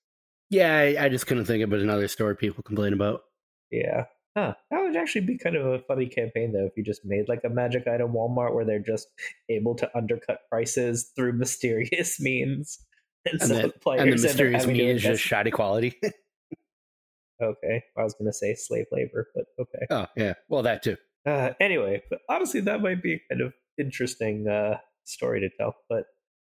Yeah, 0.49 0.77
I, 0.77 1.05
I 1.05 1.09
just 1.09 1.27
couldn't 1.29 1.45
think 1.45 1.63
of 1.63 1.73
another 1.73 2.09
store 2.09 2.35
people 2.35 2.65
complain 2.65 2.93
about. 2.93 3.23
Yeah. 3.71 4.07
Huh. 4.37 4.55
That 4.71 4.83
would 4.83 4.97
actually 4.97 5.23
be 5.23 5.39
kind 5.39 5.57
of 5.57 5.67
a 5.67 5.81
funny 5.81 6.07
campaign, 6.07 6.53
though, 6.53 6.67
if 6.67 6.77
you 6.77 6.85
just 6.85 7.05
made 7.05 7.29
like 7.29 7.43
a 7.45 7.49
magic 7.49 7.89
item 7.89 8.13
Walmart 8.13 8.55
where 8.55 8.65
they're 8.65 8.79
just 8.79 9.09
able 9.49 9.75
to 9.77 9.97
undercut 9.97 10.41
prices 10.49 11.11
through 11.17 11.33
mysterious 11.39 12.21
means. 12.21 12.79
And, 13.27 13.41
and, 13.43 13.51
the, 13.51 13.91
and 13.91 14.13
the 14.13 14.17
mysterious 14.17 14.67
means 14.67 14.99
is 14.99 15.03
just 15.03 15.23
shoddy 15.23 15.51
quality. 15.51 15.99
okay. 17.43 17.83
I 17.99 18.03
was 18.03 18.15
going 18.15 18.31
to 18.31 18.33
say 18.33 18.55
slave 18.55 18.87
labor, 18.93 19.29
but 19.35 19.45
okay. 19.61 19.87
Oh, 19.91 20.07
yeah. 20.17 20.35
Well, 20.49 20.63
that 20.63 20.83
too. 20.83 20.97
Uh, 21.27 21.51
anyway, 21.61 22.03
but 22.09 22.21
honestly, 22.31 22.61
that 22.61 22.81
might 22.81 23.03
be 23.03 23.21
kind 23.29 23.43
of 23.43 23.53
interesting 23.79 24.49
uh, 24.49 24.79
story 25.05 25.41
to 25.41 25.51
tell, 25.59 25.75
but 25.89 26.05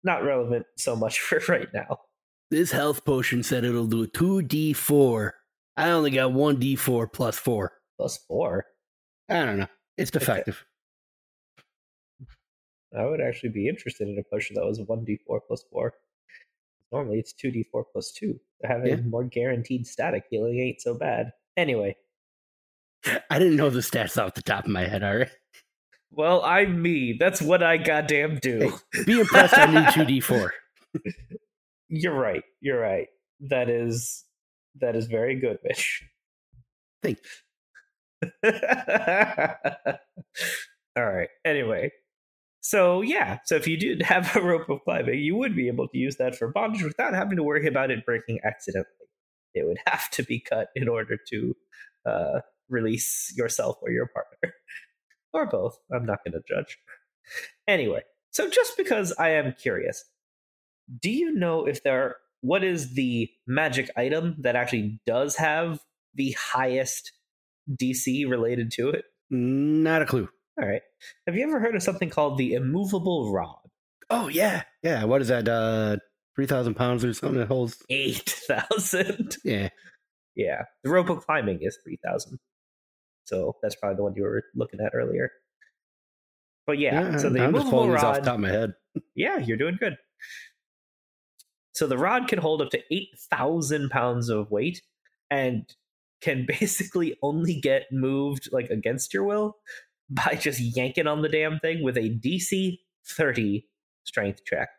not 0.04 0.24
relevant 0.24 0.66
so 0.78 0.96
much 0.96 1.20
for 1.20 1.42
right 1.50 1.68
now. 1.74 2.00
This 2.52 2.72
health 2.72 3.04
potion 3.04 3.42
said 3.42 3.64
it'll 3.64 3.88
do 3.88 4.06
2d4. 4.06 5.32
I 5.76 5.90
only 5.90 6.12
got 6.12 6.32
1d4 6.32 7.12
plus 7.12 7.38
4. 7.38 7.74
Plus 7.98 8.18
4? 8.28 8.66
I 9.30 9.46
don't 9.46 9.60
know. 9.60 9.68
It's 9.98 10.12
defective. 10.12 10.64
I 12.98 13.06
would 13.06 13.22
actually 13.22 13.50
be 13.50 13.68
interested 13.68 14.08
in 14.08 14.18
a 14.20 14.24
potion 14.24 14.56
that 14.56 14.66
was 14.66 14.80
1d4 14.80 15.40
plus 15.48 15.64
4. 15.72 15.94
Normally 16.92 17.20
it's 17.20 17.34
2d4 17.34 17.84
plus 17.92 18.12
2. 18.12 18.40
Having 18.64 18.90
yeah. 18.90 19.04
more 19.06 19.24
guaranteed 19.24 19.88
static 19.88 20.26
healing 20.30 20.60
ain't 20.60 20.82
so 20.82 20.94
bad. 20.94 21.32
Anyway. 21.58 21.96
I 23.30 23.40
didn't 23.40 23.58
know 23.58 23.70
the 23.70 23.80
stats 23.80 24.22
off 24.22 24.36
the 24.36 24.44
top 24.44 24.66
of 24.66 24.72
my 24.72 24.88
head, 24.88 25.04
alright? 25.04 25.30
Well, 26.16 26.44
I'm 26.44 26.80
me. 26.80 27.18
That's 27.20 27.42
what 27.42 27.64
I 27.64 27.78
goddamn 27.78 28.38
do. 28.40 28.72
Hey, 28.94 29.04
be 29.04 29.20
impressed 29.20 29.58
I 29.58 29.66
need 29.66 29.88
2d4. 29.88 30.50
You're 31.90 32.14
right. 32.14 32.44
You're 32.62 32.80
right. 32.80 33.08
That 33.40 33.68
is 33.68 34.24
that 34.80 34.96
is 34.96 35.08
very 35.08 35.36
good, 35.36 35.60
Mitch. 35.64 36.04
Thanks. 37.02 37.22
All 40.96 41.06
right. 41.06 41.30
Anyway, 41.44 41.92
so 42.62 43.02
yeah, 43.02 43.40
so 43.46 43.56
if 43.56 43.68
you 43.68 43.78
did 43.78 44.02
have 44.04 44.36
a 44.36 44.42
rope 44.42 44.70
of 44.70 44.84
climbing, 44.84 45.20
you 45.20 45.36
would 45.36 45.56
be 45.56 45.68
able 45.68 45.88
to 45.90 45.98
use 45.98 46.16
that 46.18 46.36
for 46.36 46.48
bondage 46.48 46.84
without 46.84 47.14
having 47.14 47.36
to 47.36 47.44
worry 47.44 47.68
about 47.68 47.92
it 47.92 48.06
breaking 48.06 48.40
accidentally. 48.46 48.88
It 49.54 49.68
would 49.68 49.80
have 49.86 50.10
to 50.12 50.24
be 50.24 50.40
cut 50.40 50.70
in 50.76 50.88
order 50.88 51.18
to 51.30 51.56
uh, 52.06 52.40
release 52.70 53.34
yourself 53.36 53.78
or 53.82 53.92
your 53.92 54.08
partner, 54.08 54.54
or 55.34 55.46
both. 55.46 55.78
I'm 55.92 56.06
not 56.06 56.20
going 56.26 56.34
to 56.34 56.42
judge. 56.48 56.78
Anyway, 57.68 58.04
so 58.32 58.50
just 58.50 58.78
because 58.78 59.14
I 59.20 59.30
am 59.32 59.54
curious, 59.54 60.06
do 61.02 61.12
you 61.12 61.34
know 61.34 61.66
if 61.66 61.84
there 61.84 62.18
what 62.44 62.64
is 62.64 62.94
the 62.94 63.30
magic 63.48 63.90
item 63.96 64.36
that 64.40 64.56
actually 64.58 65.00
does 65.08 65.38
have 65.38 65.80
the 66.14 66.36
highest 66.38 67.14
DC 67.72 68.30
related 68.30 68.70
to 68.72 68.90
it? 68.90 69.06
Not 69.30 70.02
a 70.02 70.06
clue. 70.06 70.28
All 70.62 70.68
right. 70.68 70.82
Have 71.26 71.36
you 71.36 71.44
ever 71.44 71.60
heard 71.62 71.76
of 71.76 71.82
something 71.82 72.10
called 72.10 72.38
the 72.38 72.54
immovable 72.54 73.32
rod? 73.32 73.56
Oh 74.10 74.28
yeah, 74.28 74.64
yeah. 74.84 75.06
What 75.06 75.22
is 75.22 75.30
that? 75.30 75.48
Uh, 75.48 75.98
three 76.36 76.46
thousand 76.46 76.76
pounds 76.76 77.06
or 77.06 77.14
something? 77.14 77.40
that 77.40 77.48
holds 77.48 77.82
eight 77.90 78.30
thousand. 78.30 79.38
Yeah, 79.46 79.70
yeah. 80.36 80.64
The 80.84 80.92
rope 80.92 81.10
of 81.10 81.26
climbing 81.26 81.60
is 81.62 81.78
three 81.84 81.98
thousand. 82.06 82.40
So 83.24 83.56
that's 83.64 83.76
probably 83.76 83.96
the 83.96 84.04
one 84.04 84.14
you 84.16 84.24
were 84.24 84.44
looking 84.54 84.82
at 84.82 84.92
earlier. 84.94 85.32
But 86.68 86.78
yeah, 86.78 87.12
yeah 87.12 87.18
so 87.18 87.30
the 87.30 87.42
I'm 87.42 87.56
immovable 87.56 87.90
rod. 87.90 88.04
off 88.04 88.16
the 88.16 88.22
top 88.22 88.36
of 88.36 88.42
my 88.42 88.50
head. 88.50 88.74
Yeah, 89.16 89.38
you're 89.40 89.58
doing 89.58 89.78
good. 89.80 89.96
So 91.74 91.88
the 91.88 91.98
rod 91.98 92.28
can 92.28 92.40
hold 92.40 92.62
up 92.62 92.70
to 92.72 92.82
8,000 92.92 93.90
pounds 93.90 94.30
of 94.30 94.52
weight 94.52 94.82
and 95.30 95.66
can 96.22 96.46
basically 96.60 97.18
only 97.22 97.60
get 97.60 97.92
moved 97.92 98.50
like 98.52 98.70
against 98.70 99.14
your 99.14 99.24
will 99.24 99.58
by 100.10 100.38
just 100.40 100.60
yanking 100.60 101.08
on 101.08 101.22
the 101.22 101.30
damn 101.30 101.60
thing 101.60 101.84
with 101.84 101.98
a 101.98 102.10
DC 102.20 102.80
30 103.06 103.66
strength 104.06 104.42
check, 104.46 104.70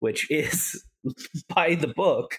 which 0.00 0.30
is 0.30 0.84
by 1.54 1.74
the 1.74 1.88
book, 1.88 2.38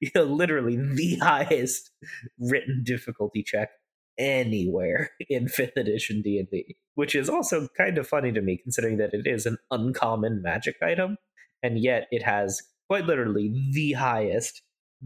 you 0.00 0.10
know, 0.14 0.24
literally 0.24 0.76
the 0.76 1.16
highest 1.16 1.90
written 2.38 2.82
difficulty 2.84 3.42
check 3.42 3.70
anywhere 4.18 5.10
in 5.30 5.46
5th 5.46 5.76
edition 5.76 6.20
D&D, 6.20 6.76
which 6.94 7.14
is 7.14 7.30
also 7.30 7.68
kind 7.76 7.96
of 7.96 8.06
funny 8.06 8.32
to 8.32 8.42
me 8.42 8.58
considering 8.62 8.98
that 8.98 9.14
it 9.14 9.26
is 9.26 9.46
an 9.46 9.56
uncommon 9.70 10.42
magic 10.42 10.76
item 10.82 11.16
and 11.62 11.78
yet 11.82 12.08
it 12.10 12.22
has 12.22 12.62
quite 12.92 13.06
literally 13.06 13.70
the 13.72 13.92
highest 13.92 14.60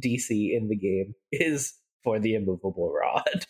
DC 0.04 0.28
in 0.28 0.66
the 0.66 0.74
game 0.74 1.14
is 1.30 1.74
for 2.02 2.18
the 2.18 2.34
immovable 2.34 2.92
rod. 2.92 3.46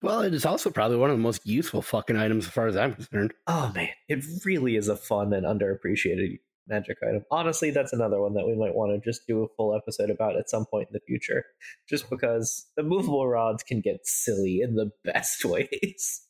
Well, 0.00 0.20
it 0.20 0.32
is 0.32 0.46
also 0.46 0.70
probably 0.70 0.98
one 0.98 1.10
of 1.10 1.16
the 1.16 1.22
most 1.22 1.44
useful 1.44 1.82
fucking 1.82 2.16
items 2.16 2.46
as 2.46 2.52
far 2.52 2.68
as 2.68 2.76
I'm 2.76 2.94
concerned. 2.94 3.34
Oh 3.48 3.72
man, 3.74 3.88
it 4.08 4.24
really 4.44 4.76
is 4.76 4.86
a 4.86 4.94
fun 4.94 5.32
and 5.32 5.44
underappreciated 5.44 6.38
magic 6.68 6.98
item. 7.02 7.24
Honestly, 7.32 7.72
that's 7.72 7.92
another 7.92 8.20
one 8.20 8.34
that 8.34 8.46
we 8.46 8.54
might 8.54 8.76
want 8.76 8.92
to 8.92 9.10
just 9.10 9.26
do 9.26 9.42
a 9.42 9.48
full 9.56 9.74
episode 9.74 10.10
about 10.10 10.36
at 10.36 10.48
some 10.48 10.64
point 10.66 10.86
in 10.88 10.92
the 10.92 11.00
future, 11.04 11.44
just 11.88 12.08
because 12.10 12.68
the 12.76 12.84
movable 12.84 13.26
rods 13.26 13.64
can 13.64 13.80
get 13.80 13.98
silly 14.04 14.60
in 14.60 14.76
the 14.76 14.92
best 15.04 15.44
ways. 15.44 16.22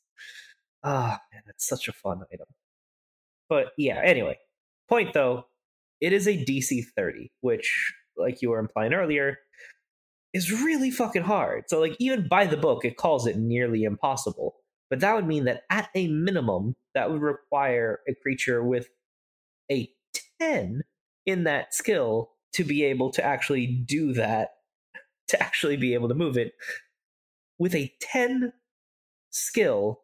Ah, 0.82 1.20
oh, 1.20 1.34
man, 1.34 1.42
it's 1.48 1.68
such 1.68 1.86
a 1.86 1.92
fun 1.92 2.22
item. 2.32 2.46
But 3.46 3.72
yeah, 3.76 4.00
anyway, 4.02 4.38
point 4.88 5.12
though, 5.12 5.44
it 6.00 6.12
is 6.12 6.26
a 6.26 6.44
DC 6.44 6.84
30, 6.96 7.30
which, 7.40 7.92
like 8.16 8.42
you 8.42 8.50
were 8.50 8.58
implying 8.58 8.94
earlier, 8.94 9.38
is 10.32 10.52
really 10.52 10.90
fucking 10.90 11.22
hard. 11.22 11.64
So, 11.68 11.80
like, 11.80 11.96
even 11.98 12.28
by 12.28 12.46
the 12.46 12.56
book, 12.56 12.84
it 12.84 12.96
calls 12.96 13.26
it 13.26 13.36
nearly 13.36 13.84
impossible. 13.84 14.56
But 14.90 15.00
that 15.00 15.14
would 15.14 15.26
mean 15.26 15.44
that 15.44 15.62
at 15.70 15.90
a 15.94 16.08
minimum, 16.08 16.74
that 16.94 17.10
would 17.10 17.20
require 17.20 18.00
a 18.08 18.14
creature 18.14 18.62
with 18.64 18.88
a 19.70 19.90
10 20.40 20.82
in 21.26 21.44
that 21.44 21.74
skill 21.74 22.30
to 22.54 22.64
be 22.64 22.84
able 22.84 23.10
to 23.12 23.24
actually 23.24 23.66
do 23.66 24.12
that, 24.14 24.50
to 25.28 25.42
actually 25.42 25.76
be 25.76 25.94
able 25.94 26.08
to 26.08 26.14
move 26.14 26.36
it. 26.36 26.52
With 27.58 27.74
a 27.74 27.92
10 28.00 28.52
skill, 29.30 30.00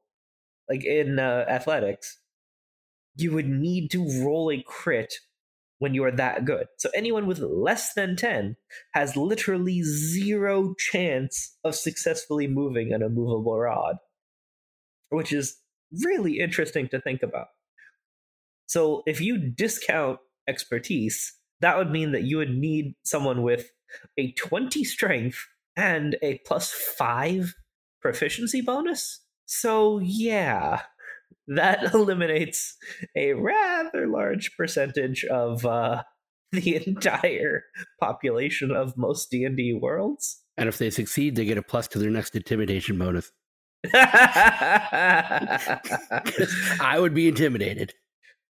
like 0.69 0.85
in 0.85 1.19
uh, 1.19 1.45
athletics, 1.49 2.19
you 3.17 3.33
would 3.33 3.49
need 3.49 3.91
to 3.93 4.25
roll 4.25 4.51
a 4.51 4.63
crit 4.67 5.15
when 5.79 5.95
you 5.95 6.05
are 6.05 6.13
that 6.13 6.45
good. 6.45 6.67
So 6.79 6.91
anyone 6.95 7.27
with 7.27 7.41
less 7.41 7.95
than 7.95 8.17
10 8.17 8.57
has 8.93 9.17
literally 9.17 9.83
zero 9.83 10.75
chance 10.79 11.57
of 11.65 11.75
successfully 11.75 12.47
moving 12.47 12.93
an 12.93 13.03
immovable 13.03 13.59
rod, 13.59 13.97
which 15.11 15.33
is 15.33 15.57
really 16.05 16.39
interesting 16.39 16.89
to 16.89 17.01
think 17.01 17.23
about. 17.23 17.49
So 18.67 19.03
if 19.07 19.21
you 19.21 19.39
discount 19.39 20.21
expertise, 20.49 21.35
that 21.61 21.77
would 21.77 21.91
mean 21.91 22.13
that 22.13 22.25
you 22.25 22.39
would 22.39 22.57
need 22.57 22.95
someone 23.05 23.43
with 23.43 23.71
a 24.19 24.33
20 24.33 24.85
strength 24.85 25.47
and 25.77 26.17
a 26.23 26.39
plus 26.47 26.73
5 26.73 27.55
proficiency 28.01 28.61
bonus. 28.61 29.21
So 29.47 29.99
yeah, 29.99 30.83
that 31.49 31.83
eliminates 31.95 32.77
a 33.17 33.35
rather 33.35 34.07
large 34.07 34.57
percentage 34.57 35.25
of 35.25 35.65
uh, 35.67 36.03
the 36.53 36.77
entire 36.87 37.65
population 38.01 38.71
of 38.71 38.97
most 38.97 39.31
D&D 39.31 39.79
worlds. 39.81 40.41
And 40.57 40.69
if 40.69 40.79
they 40.79 40.91
succeed, 40.91 41.37
they 41.37 41.45
get 41.45 41.59
a 41.59 41.63
plus 41.63 41.89
to 41.89 41.99
their 41.99 42.11
next 42.11 42.37
intimidation 42.37 42.99
bonus. 42.99 43.33
I 43.95 44.27
would 46.97 47.13
be 47.13 47.29
intimidated. 47.29 47.93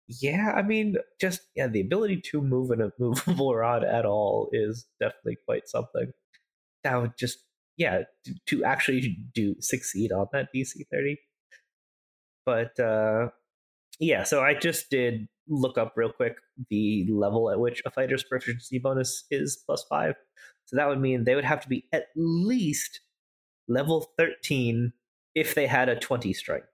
Yeah, 0.09 0.53
I 0.55 0.63
mean, 0.63 0.97
just 1.21 1.41
yeah, 1.55 1.69
the 1.69 1.81
ability 1.81 2.23
to 2.33 2.43
move 2.43 2.71
an 2.71 2.91
immovable 2.99 3.55
rod 3.55 3.85
at 3.85 4.05
all 4.05 4.51
is 4.53 4.87
definitely 5.01 5.39
quite 5.47 5.69
something. 5.69 6.13
That 6.85 7.01
would 7.01 7.13
just 7.17 7.39
yeah, 7.79 8.03
to, 8.27 8.35
to 8.47 8.65
actually 8.65 9.17
do 9.35 9.55
succeed 9.61 10.13
on 10.13 10.27
that 10.33 10.49
DC 10.55 10.73
thirty. 10.91 11.19
But 12.45 12.79
uh 12.79 13.29
yeah, 14.01 14.25
so 14.25 14.43
I 14.43 14.55
just 14.55 14.91
did 14.91 15.29
look 15.49 15.77
up 15.77 15.93
real 15.97 16.13
quick 16.13 16.37
the 16.71 17.07
level 17.11 17.51
at 17.51 17.61
which 17.61 17.83
a 17.85 17.91
fighter's 17.91 18.25
proficiency 18.25 18.79
bonus 18.79 19.25
is 19.31 19.63
plus 19.67 19.85
five. 19.89 20.15
So 20.67 20.77
that 20.77 20.89
would 20.89 21.01
mean 21.01 21.25
they 21.25 21.35
would 21.35 21.45
have 21.45 21.61
to 21.61 21.69
be 21.69 21.85
at 21.93 22.07
least 22.17 23.01
level 23.69 24.09
13 24.19 24.93
if 25.35 25.55
they 25.55 25.67
had 25.67 25.89
a 25.89 25.99
20 25.99 26.33
strength. 26.33 26.67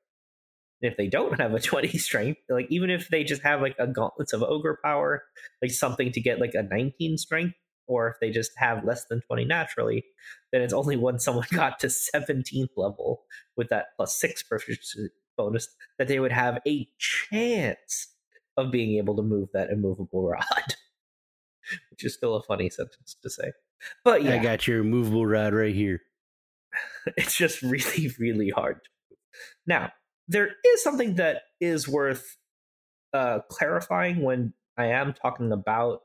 And 0.80 0.90
if 0.90 0.96
they 0.96 1.08
don't 1.08 1.40
have 1.40 1.54
a 1.54 1.60
20 1.60 1.96
strength, 1.98 2.40
like 2.48 2.66
even 2.70 2.90
if 2.90 3.08
they 3.08 3.24
just 3.24 3.42
have 3.42 3.60
like 3.60 3.76
a 3.78 3.86
gauntlets 3.86 4.32
of 4.32 4.42
ogre 4.42 4.78
power, 4.84 5.24
like 5.62 5.70
something 5.70 6.12
to 6.12 6.20
get 6.20 6.40
like 6.40 6.54
a 6.54 6.62
19 6.62 7.18
strength, 7.18 7.54
or 7.86 8.08
if 8.08 8.16
they 8.20 8.30
just 8.30 8.52
have 8.58 8.84
less 8.84 9.06
than 9.06 9.22
20 9.22 9.46
naturally, 9.46 10.04
then 10.52 10.60
it's 10.60 10.74
only 10.74 10.96
when 10.96 11.18
someone 11.18 11.46
got 11.52 11.78
to 11.80 11.86
17th 11.86 12.68
level 12.76 13.22
with 13.56 13.70
that 13.70 13.86
plus 13.96 14.20
six 14.20 14.42
proficiency 14.42 15.08
bonus 15.38 15.68
that 15.98 16.08
they 16.08 16.18
would 16.18 16.32
have 16.32 16.58
a 16.66 16.86
chance 16.98 18.08
of 18.58 18.70
being 18.70 18.98
able 18.98 19.16
to 19.16 19.22
move 19.22 19.48
that 19.54 19.70
immovable 19.70 20.28
rod. 20.28 20.44
Which 21.90 22.04
is 22.04 22.14
still 22.14 22.34
a 22.34 22.42
funny 22.42 22.68
sentence 22.68 23.16
to 23.22 23.30
say. 23.30 23.52
But 24.04 24.22
yeah. 24.22 24.34
I 24.34 24.38
got 24.38 24.66
your 24.66 24.80
immovable 24.80 25.26
rod 25.26 25.54
right 25.54 25.74
here. 25.74 26.00
it's 27.16 27.36
just 27.36 27.62
really, 27.62 28.10
really 28.18 28.50
hard. 28.50 28.80
Now, 29.66 29.92
there 30.26 30.50
is 30.66 30.82
something 30.82 31.14
that 31.14 31.42
is 31.60 31.88
worth 31.88 32.36
uh, 33.12 33.40
clarifying 33.50 34.22
when 34.22 34.52
I 34.76 34.86
am 34.86 35.12
talking 35.14 35.52
about 35.52 36.00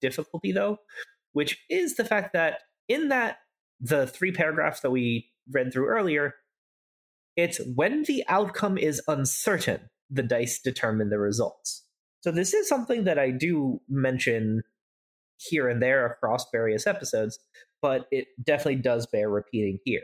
difficulty, 0.00 0.52
though, 0.52 0.78
which 1.32 1.58
is 1.68 1.96
the 1.96 2.04
fact 2.04 2.32
that 2.32 2.60
in 2.88 3.08
that 3.08 3.38
the 3.80 4.06
three 4.06 4.32
paragraphs 4.32 4.80
that 4.80 4.90
we 4.90 5.28
read 5.50 5.72
through 5.72 5.86
earlier, 5.86 6.34
it's 7.36 7.60
when 7.74 8.04
the 8.04 8.24
outcome 8.28 8.78
is 8.78 9.02
uncertain, 9.06 9.90
the 10.10 10.22
dice 10.22 10.60
determine 10.60 11.10
the 11.10 11.18
results. 11.18 11.84
So 12.20 12.32
this 12.32 12.54
is 12.54 12.68
something 12.68 13.04
that 13.04 13.18
I 13.18 13.30
do 13.30 13.80
mention 13.88 14.62
here 15.36 15.68
and 15.68 15.82
there 15.82 16.06
across 16.06 16.50
various 16.50 16.86
episodes, 16.86 17.38
but 17.82 18.06
it 18.10 18.28
definitely 18.42 18.76
does 18.76 19.06
bear 19.06 19.28
repeating 19.28 19.78
here. 19.84 20.02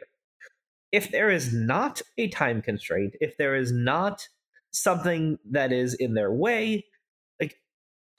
If 0.92 1.10
there 1.10 1.30
is 1.30 1.54
not 1.54 2.02
a 2.18 2.28
time 2.28 2.60
constraint, 2.60 3.14
if 3.20 3.38
there 3.38 3.56
is 3.56 3.72
not 3.72 4.28
something 4.72 5.38
that 5.50 5.72
is 5.72 5.94
in 5.94 6.14
their 6.14 6.30
way, 6.30 6.84
like 7.40 7.56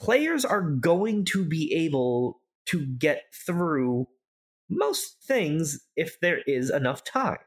players 0.02 0.44
are 0.44 0.62
going 0.62 1.26
to 1.26 1.46
be 1.46 1.72
able 1.74 2.42
to 2.66 2.86
get 2.86 3.24
through 3.46 4.08
most 4.70 5.18
things 5.24 5.80
if 5.96 6.20
there 6.20 6.40
is 6.48 6.72
enough 6.72 7.04
time. 7.04 7.38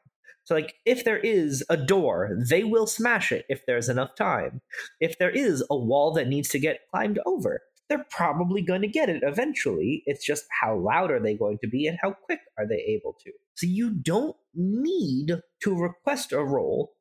So, 0.47 0.55
like, 0.55 0.75
if 0.85 1.05
there 1.05 1.19
is 1.19 1.65
a 1.69 1.77
door, 1.77 2.39
they 2.49 2.63
will 2.63 2.87
smash 2.87 3.33
it 3.33 3.47
if 3.49 3.67
there's 3.67 3.89
enough 3.89 4.15
time. 4.15 4.63
If 5.01 5.19
there 5.19 5.31
is 5.31 5.65
a 5.69 5.77
wall 5.77 6.13
that 6.13 6.29
needs 6.29 6.49
to 6.51 6.61
get 6.61 6.89
climbed 6.89 7.19
over, 7.27 7.63
they're 7.89 8.07
probably 8.11 8.63
going 8.63 8.83
to 8.83 8.89
get 8.89 9.09
it 9.09 9.25
eventually. 9.25 10.05
It's 10.07 10.25
just 10.25 10.45
how 10.63 10.79
loud 10.79 11.11
are 11.11 11.21
they 11.21 11.35
going 11.35 11.59
to 11.63 11.69
be 11.69 11.89
and 11.89 11.99
how 12.01 12.13
quick 12.13 12.41
are 12.57 12.67
they 12.67 12.77
able 12.77 13.17
to. 13.25 13.33
So, 13.57 13.67
you 13.67 13.91
don't 13.91 14.37
need 14.55 15.33
to 15.65 15.77
request 15.77 16.31
a 16.33 16.45
roll 16.45 16.93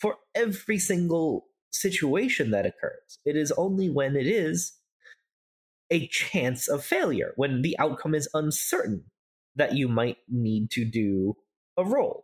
for 0.00 0.16
every 0.34 0.78
single 0.78 1.44
situation 1.72 2.52
that 2.52 2.64
occurs. 2.64 3.18
It 3.26 3.36
is 3.36 3.52
only 3.52 3.90
when 3.90 4.16
it 4.16 4.26
is 4.26 4.78
a 5.90 6.06
chance 6.08 6.68
of 6.68 6.82
failure, 6.82 7.34
when 7.36 7.60
the 7.60 7.78
outcome 7.78 8.14
is 8.14 8.30
uncertain, 8.32 9.04
that 9.56 9.74
you 9.74 9.88
might 9.88 10.16
need 10.26 10.70
to 10.70 10.86
do 10.86 11.36
a 11.76 11.84
roll. 11.84 12.23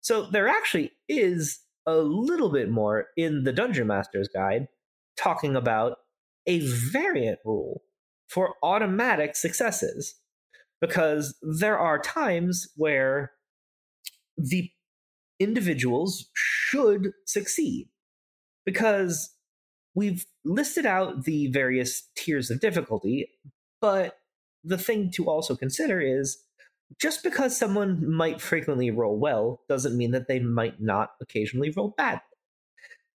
So 0.00 0.22
there 0.22 0.48
actually 0.48 0.92
is 1.08 1.60
a 1.86 1.96
little 1.96 2.50
bit 2.50 2.70
more 2.70 3.08
in 3.16 3.44
the 3.44 3.52
Dungeon 3.52 3.86
Master's 3.86 4.28
Guide 4.28 4.68
talking 5.16 5.56
about 5.56 5.98
a 6.46 6.60
variant 6.92 7.38
rule 7.44 7.82
for 8.28 8.54
automatic 8.62 9.36
successes. 9.36 10.14
Because 10.80 11.36
there 11.42 11.78
are 11.78 11.98
times 11.98 12.66
where 12.76 13.32
the 14.38 14.70
individuals 15.38 16.30
should 16.34 17.10
succeed. 17.26 17.88
Because 18.64 19.34
we've 19.94 20.24
listed 20.44 20.86
out 20.86 21.24
the 21.24 21.48
various 21.48 22.08
tiers 22.16 22.50
of 22.50 22.60
difficulty, 22.60 23.28
but 23.80 24.16
the 24.64 24.78
thing 24.78 25.10
to 25.16 25.26
also 25.26 25.54
consider 25.54 26.00
is 26.00 26.38
just 26.98 27.22
because 27.22 27.56
someone 27.56 28.10
might 28.10 28.40
frequently 28.40 28.90
roll 28.90 29.18
well 29.18 29.62
doesn't 29.68 29.96
mean 29.96 30.10
that 30.10 30.28
they 30.28 30.40
might 30.40 30.80
not 30.80 31.10
occasionally 31.20 31.70
roll 31.70 31.94
bad. 31.96 32.20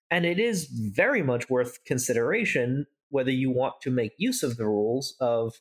And 0.10 0.26
it 0.26 0.40
is 0.40 0.66
very 0.66 1.24
much 1.24 1.50
worth 1.50 1.84
consideration 1.84 2.86
whether 3.10 3.32
you 3.32 3.52
want 3.52 3.76
to 3.82 3.92
make 3.92 4.14
use 4.18 4.44
of 4.44 4.58
the 4.58 4.66
rules 4.66 5.16
of 5.20 5.56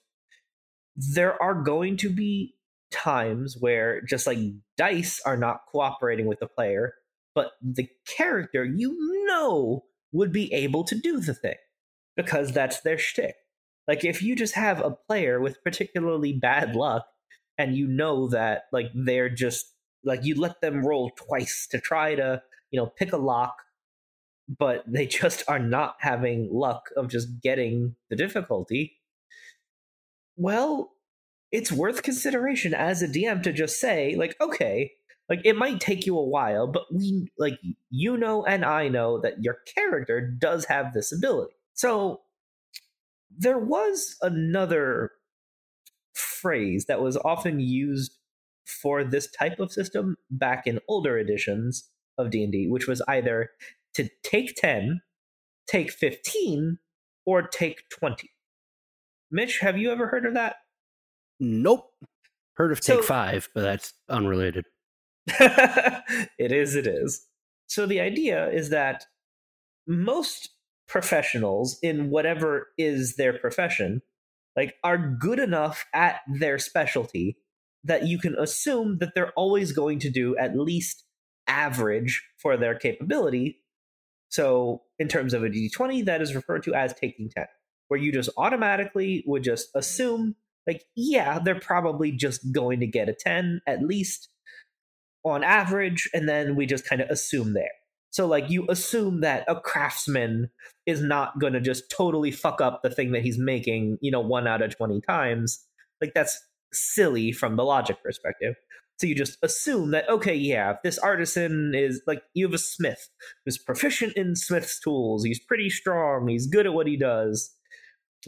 there 0.96 1.40
are 1.42 1.54
going 1.54 1.96
to 1.98 2.10
be 2.10 2.54
times 2.90 3.56
where 3.58 4.00
just 4.02 4.26
like 4.26 4.38
dice 4.76 5.20
are 5.24 5.36
not 5.36 5.62
cooperating 5.70 6.26
with 6.26 6.38
the 6.38 6.46
player, 6.46 6.94
but 7.34 7.52
the 7.60 7.88
character 8.06 8.64
you 8.64 9.26
know 9.26 9.84
would 10.12 10.32
be 10.32 10.52
able 10.52 10.84
to 10.84 10.94
do 10.94 11.18
the 11.20 11.34
thing 11.34 11.56
because 12.16 12.52
that's 12.52 12.80
their 12.82 12.98
shtick. 12.98 13.34
Like 13.88 14.04
if 14.04 14.22
you 14.22 14.36
just 14.36 14.54
have 14.54 14.80
a 14.80 14.92
player 15.08 15.40
with 15.40 15.62
particularly 15.64 16.32
bad 16.32 16.76
luck 16.76 17.06
and 17.58 17.76
you 17.76 17.86
know 17.86 18.28
that 18.28 18.64
like 18.72 18.86
they're 18.94 19.28
just 19.28 19.66
like 20.04 20.24
you 20.24 20.34
let 20.34 20.60
them 20.60 20.84
roll 20.84 21.10
twice 21.16 21.66
to 21.70 21.80
try 21.80 22.14
to 22.14 22.42
you 22.70 22.78
know 22.78 22.86
pick 22.86 23.12
a 23.12 23.16
lock 23.16 23.56
but 24.58 24.84
they 24.86 25.06
just 25.20 25.44
are 25.48 25.58
not 25.58 25.96
having 26.00 26.48
luck 26.52 26.84
of 26.96 27.08
just 27.08 27.40
getting 27.42 27.96
the 28.10 28.16
difficulty. 28.16 28.98
Well 30.36 30.90
it's 31.52 31.70
worth 31.70 32.02
consideration 32.02 32.74
as 32.74 33.00
a 33.00 33.06
dm 33.06 33.40
to 33.40 33.52
just 33.52 33.78
say 33.78 34.16
like 34.16 34.34
okay 34.40 34.90
like 35.28 35.40
it 35.44 35.56
might 35.56 35.78
take 35.78 36.04
you 36.04 36.18
a 36.18 36.28
while 36.28 36.66
but 36.66 36.82
we 36.92 37.28
like 37.38 37.60
you 37.90 38.16
know 38.16 38.44
and 38.44 38.64
i 38.64 38.88
know 38.88 39.20
that 39.20 39.40
your 39.40 39.58
character 39.72 40.20
does 40.20 40.64
have 40.64 40.92
this 40.92 41.12
ability. 41.12 41.54
So 41.74 42.22
there 43.36 43.58
was 43.58 44.16
another 44.22 45.10
phrase 46.44 46.84
that 46.84 47.00
was 47.00 47.16
often 47.24 47.58
used 47.58 48.18
for 48.82 49.02
this 49.02 49.30
type 49.30 49.58
of 49.58 49.72
system 49.72 50.16
back 50.30 50.66
in 50.66 50.78
older 50.88 51.18
editions 51.18 51.88
of 52.18 52.30
D&D, 52.30 52.68
which 52.68 52.86
was 52.86 53.00
either 53.08 53.50
to 53.94 54.10
take 54.22 54.54
10, 54.56 55.00
take 55.66 55.90
15, 55.90 56.78
or 57.24 57.42
take 57.42 57.88
20. 57.90 58.30
Mitch, 59.30 59.60
have 59.60 59.78
you 59.78 59.90
ever 59.90 60.08
heard 60.08 60.26
of 60.26 60.34
that? 60.34 60.56
Nope. 61.40 61.90
Heard 62.56 62.72
of 62.72 62.80
Take 62.80 62.98
so, 62.98 63.02
Five, 63.02 63.48
but 63.54 63.62
that's 63.62 63.94
unrelated. 64.08 64.66
it 65.26 66.52
is, 66.52 66.76
it 66.76 66.86
is. 66.86 67.26
So 67.66 67.86
the 67.86 68.00
idea 68.00 68.48
is 68.50 68.68
that 68.68 69.06
most 69.86 70.50
professionals 70.86 71.78
in 71.82 72.10
whatever 72.10 72.68
is 72.78 73.16
their 73.16 73.32
profession 73.32 74.02
like 74.56 74.74
are 74.84 74.98
good 74.98 75.38
enough 75.38 75.86
at 75.94 76.20
their 76.38 76.58
specialty 76.58 77.36
that 77.84 78.06
you 78.06 78.18
can 78.18 78.34
assume 78.36 78.98
that 78.98 79.12
they're 79.14 79.32
always 79.32 79.72
going 79.72 79.98
to 80.00 80.10
do 80.10 80.36
at 80.38 80.58
least 80.58 81.04
average 81.46 82.22
for 82.38 82.56
their 82.56 82.74
capability. 82.74 83.58
So, 84.30 84.82
in 84.98 85.08
terms 85.08 85.34
of 85.34 85.44
a 85.44 85.48
d20, 85.48 86.04
that 86.06 86.22
is 86.22 86.34
referred 86.34 86.62
to 86.64 86.74
as 86.74 86.94
taking 86.94 87.30
10, 87.36 87.46
where 87.88 88.00
you 88.00 88.12
just 88.12 88.30
automatically 88.36 89.22
would 89.26 89.44
just 89.44 89.68
assume, 89.74 90.36
like, 90.66 90.84
yeah, 90.96 91.38
they're 91.38 91.60
probably 91.60 92.12
just 92.12 92.52
going 92.52 92.80
to 92.80 92.86
get 92.86 93.08
a 93.08 93.14
10 93.14 93.60
at 93.66 93.82
least. 93.82 94.28
on 95.24 95.42
average, 95.42 96.08
and 96.14 96.28
then 96.28 96.56
we 96.56 96.66
just 96.66 96.86
kind 96.88 97.00
of 97.00 97.08
assume 97.10 97.54
there. 97.54 97.72
So, 98.14 98.28
like, 98.28 98.48
you 98.48 98.64
assume 98.68 99.22
that 99.22 99.44
a 99.48 99.56
craftsman 99.60 100.48
is 100.86 101.02
not 101.02 101.40
going 101.40 101.52
to 101.52 101.60
just 101.60 101.90
totally 101.90 102.30
fuck 102.30 102.60
up 102.60 102.80
the 102.80 102.88
thing 102.88 103.10
that 103.10 103.22
he's 103.22 103.40
making, 103.40 103.98
you 104.00 104.12
know, 104.12 104.20
one 104.20 104.46
out 104.46 104.62
of 104.62 104.76
20 104.76 105.00
times. 105.00 105.66
Like, 106.00 106.12
that's 106.14 106.40
silly 106.72 107.32
from 107.32 107.56
the 107.56 107.64
logic 107.64 108.00
perspective. 108.04 108.54
So 109.00 109.08
you 109.08 109.16
just 109.16 109.36
assume 109.42 109.90
that, 109.90 110.08
okay, 110.08 110.34
yeah, 110.36 110.74
this 110.84 110.96
artisan 110.96 111.74
is 111.74 112.02
like, 112.06 112.22
you 112.34 112.46
have 112.46 112.54
a 112.54 112.58
smith 112.58 113.08
who's 113.44 113.58
proficient 113.58 114.12
in 114.12 114.36
smith's 114.36 114.78
tools, 114.78 115.24
he's 115.24 115.40
pretty 115.40 115.68
strong, 115.68 116.28
he's 116.28 116.46
good 116.46 116.66
at 116.66 116.72
what 116.72 116.86
he 116.86 116.96
does. 116.96 117.50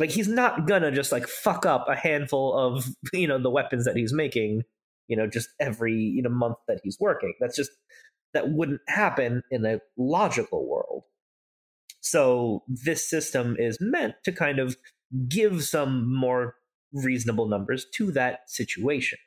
Like, 0.00 0.10
he's 0.10 0.26
not 0.26 0.66
gonna 0.66 0.90
just 0.90 1.12
like 1.12 1.28
fuck 1.28 1.64
up 1.64 1.86
a 1.88 1.94
handful 1.94 2.58
of, 2.58 2.88
you 3.12 3.28
know, 3.28 3.40
the 3.40 3.50
weapons 3.50 3.84
that 3.84 3.94
he's 3.94 4.12
making, 4.12 4.62
you 5.06 5.16
know, 5.16 5.28
just 5.28 5.48
every, 5.60 5.94
you 5.94 6.22
know, 6.22 6.30
month 6.30 6.56
that 6.66 6.80
he's 6.82 6.98
working. 6.98 7.34
That's 7.38 7.54
just, 7.54 7.70
that 8.36 8.50
wouldn't 8.50 8.82
happen 8.86 9.42
in 9.50 9.64
a 9.64 9.80
logical 9.96 10.68
world. 10.68 11.04
So 12.00 12.62
this 12.68 13.08
system 13.08 13.56
is 13.58 13.78
meant 13.80 14.14
to 14.24 14.30
kind 14.30 14.58
of 14.58 14.76
give 15.26 15.64
some 15.64 16.14
more 16.14 16.56
reasonable 16.92 17.48
numbers 17.48 17.86
to 17.94 18.12
that 18.12 18.50
situation 18.50 19.18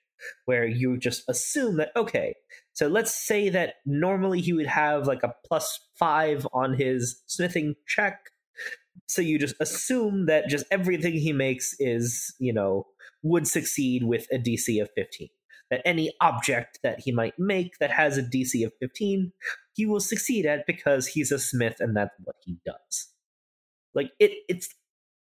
where 0.45 0.67
you 0.67 0.97
just 0.97 1.23
assume 1.29 1.77
that 1.77 1.91
okay 1.95 2.35
so 2.73 2.87
let's 2.87 3.13
say 3.13 3.47
that 3.47 3.75
normally 3.85 4.41
he 4.41 4.51
would 4.51 4.67
have 4.67 5.07
like 5.07 5.23
a 5.23 5.33
plus 5.45 5.79
five 5.97 6.45
on 6.51 6.73
his 6.73 7.23
smithing 7.25 7.73
check 7.87 8.19
so 9.07 9.21
you 9.21 9.39
just 9.39 9.55
assume 9.61 10.25
that 10.25 10.49
just 10.49 10.65
everything 10.71 11.13
he 11.13 11.31
makes 11.31 11.73
is 11.79 12.35
you 12.37 12.51
know 12.51 12.85
would 13.23 13.47
succeed 13.47 14.03
with 14.03 14.27
a 14.31 14.37
dc 14.37 14.81
of 14.81 14.89
15 14.95 15.29
that 15.69 15.81
any 15.85 16.11
object 16.21 16.79
that 16.83 16.99
he 16.99 17.11
might 17.11 17.37
make 17.37 17.77
that 17.79 17.91
has 17.91 18.17
a 18.17 18.23
dc 18.23 18.65
of 18.65 18.73
15 18.79 19.31
he 19.73 19.85
will 19.85 19.99
succeed 19.99 20.45
at 20.45 20.65
because 20.65 21.07
he's 21.07 21.31
a 21.31 21.39
smith 21.39 21.77
and 21.79 21.95
that's 21.95 22.15
what 22.23 22.35
he 22.43 22.57
does 22.65 23.09
like 23.93 24.11
it 24.19 24.31
it's 24.47 24.69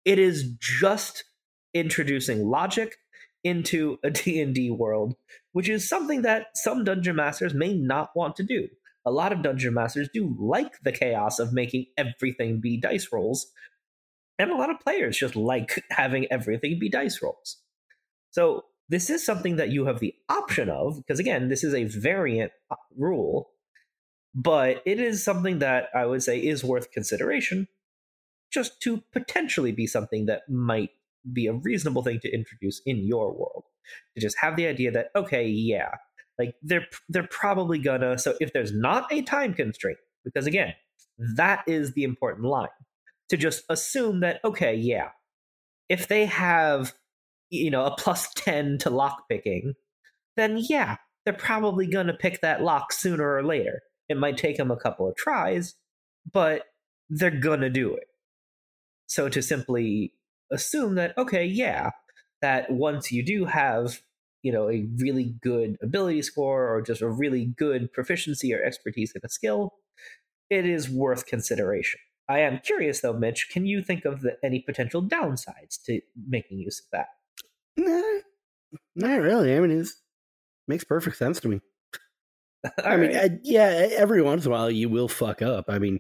it 0.06 0.20
is 0.20 0.52
just 0.60 1.24
introducing 1.74 2.48
logic 2.48 2.98
into 3.44 3.98
a 4.04 4.10
D&D 4.10 4.72
world, 4.72 5.16
which 5.54 5.70
is 5.70 5.88
something 5.88 6.22
that 6.24 6.48
some 6.56 6.84
dungeon 6.84 7.16
masters 7.16 7.54
may 7.54 7.74
not 7.74 8.10
want 8.16 8.36
to 8.38 8.44
do. 8.44 8.68
A 9.06 9.12
lot 9.12 9.32
of 9.32 9.42
dungeon 9.42 9.74
masters 9.74 10.10
do 10.14 10.36
like 10.40 10.80
the 10.84 10.92
chaos 10.92 11.40
of 11.40 11.54
making 11.54 11.88
everything 11.98 12.62
be 12.62 12.78
dice 12.78 13.10
rolls, 13.12 13.48
and 14.38 14.52
a 14.52 14.56
lot 14.56 14.70
of 14.70 14.80
players 14.80 15.18
just 15.18 15.36
like 15.36 15.84
having 15.90 16.28
everything 16.32 16.78
be 16.80 16.90
dice 16.90 17.22
rolls. 17.22 17.58
So, 18.30 18.66
this 18.92 19.10
is 19.10 19.26
something 19.26 19.56
that 19.56 19.70
you 19.70 19.86
have 19.86 20.00
the 20.00 20.14
option 20.28 20.70
of 20.70 20.98
because 20.98 21.20
again, 21.20 21.48
this 21.48 21.64
is 21.64 21.74
a 21.74 21.86
variant 21.86 22.52
uh, 22.70 22.76
rule, 22.98 23.52
but 24.36 24.82
it 24.86 25.00
is 25.00 25.24
something 25.24 25.60
that 25.60 25.88
I 25.96 26.06
would 26.06 26.22
say 26.22 26.40
is 26.40 26.62
worth 26.62 26.92
consideration 26.92 27.70
just 28.52 28.82
to 28.82 29.02
potentially 29.14 29.72
be 29.72 29.88
something 29.88 30.26
that 30.26 30.42
might 30.50 30.90
be 31.32 31.48
a 31.48 31.54
reasonable 31.54 32.04
thing 32.04 32.20
to 32.22 32.34
introduce 32.34 32.82
in 32.86 32.98
your 32.98 33.32
world. 33.32 33.64
To 34.16 34.22
just 34.22 34.38
have 34.40 34.58
the 34.58 34.68
idea 34.68 34.92
that 34.92 35.08
okay 35.16 35.48
yeah 35.48 35.92
like 36.38 36.56
they're 36.62 36.88
they're 37.08 37.28
probably 37.32 37.80
gonna 37.80 38.18
so 38.18 38.36
if 38.42 38.52
there's 38.52 38.74
not 38.74 39.12
a 39.12 39.22
time 39.22 39.54
constraint 39.54 39.98
because 40.24 40.46
again 40.46 40.74
that 41.36 41.64
is 41.66 41.94
the 41.94 42.04
important 42.04 42.46
line 42.46 42.70
to 43.30 43.38
just 43.38 43.64
assume 43.70 44.20
that 44.20 44.40
okay 44.44 44.76
yeah 44.76 45.10
if 45.90 46.08
they 46.08 46.26
have 46.26 46.94
you 47.52 47.70
know 47.70 47.86
a 47.86 47.96
plus 47.96 48.34
10 48.36 48.80
to 48.80 48.90
lock 48.90 49.24
picking 49.30 49.74
then 50.38 50.58
yeah 50.58 50.98
they're 51.26 51.34
probably 51.34 51.86
gonna 51.86 52.14
pick 52.14 52.42
that 52.42 52.64
lock 52.64 52.92
sooner 52.92 53.36
or 53.36 53.44
later 53.44 53.82
it 54.10 54.18
might 54.18 54.38
take 54.38 54.58
them 54.58 54.72
a 54.72 54.78
couple 54.78 55.08
of 55.08 55.16
tries 55.16 55.76
but 56.34 56.64
they're 57.10 57.32
gonna 57.32 57.70
do 57.70 57.94
it 57.94 58.08
so 59.12 59.28
to 59.28 59.42
simply 59.42 60.14
assume 60.52 60.96
that 60.96 61.18
okay, 61.18 61.46
yeah, 61.46 61.90
that 62.42 62.72
once 62.72 63.12
you 63.12 63.24
do 63.24 63.44
have 63.44 64.02
you 64.42 64.54
know 64.54 64.70
a 64.70 64.88
really 64.98 65.36
good 65.42 65.78
ability 65.84 66.22
score 66.22 66.74
or 66.74 66.82
just 66.82 67.02
a 67.02 67.10
really 67.10 67.46
good 67.46 67.92
proficiency 67.92 68.54
or 68.54 68.64
expertise 68.64 69.12
in 69.14 69.22
a 69.24 69.30
skill, 69.30 69.74
it 70.50 70.66
is 70.66 70.90
worth 70.90 71.26
consideration. 71.26 72.00
I 72.30 72.40
am 72.40 72.60
curious 72.60 73.02
though, 73.02 73.12
Mitch. 73.12 73.50
Can 73.52 73.66
you 73.66 73.82
think 73.82 74.06
of 74.06 74.22
the, 74.22 74.38
any 74.44 74.60
potential 74.60 75.04
downsides 75.04 75.84
to 75.88 76.00
making 76.30 76.60
use 76.60 76.80
of 76.80 76.86
that? 76.94 77.08
Nah, 77.78 78.20
not 78.96 79.22
really. 79.22 79.56
I 79.56 79.60
mean, 79.60 79.72
it 79.72 79.88
makes 80.68 80.84
perfect 80.84 81.18
sense 81.18 81.40
to 81.42 81.48
me. 81.48 81.62
I 82.84 82.98
mean, 82.98 83.16
I, 83.16 83.30
yeah, 83.44 83.88
every 83.92 84.22
once 84.22 84.46
in 84.46 84.52
a 84.52 84.56
while 84.56 84.70
you 84.70 84.90
will 84.90 85.08
fuck 85.08 85.42
up. 85.42 85.66
I 85.68 85.80
mean, 85.80 86.00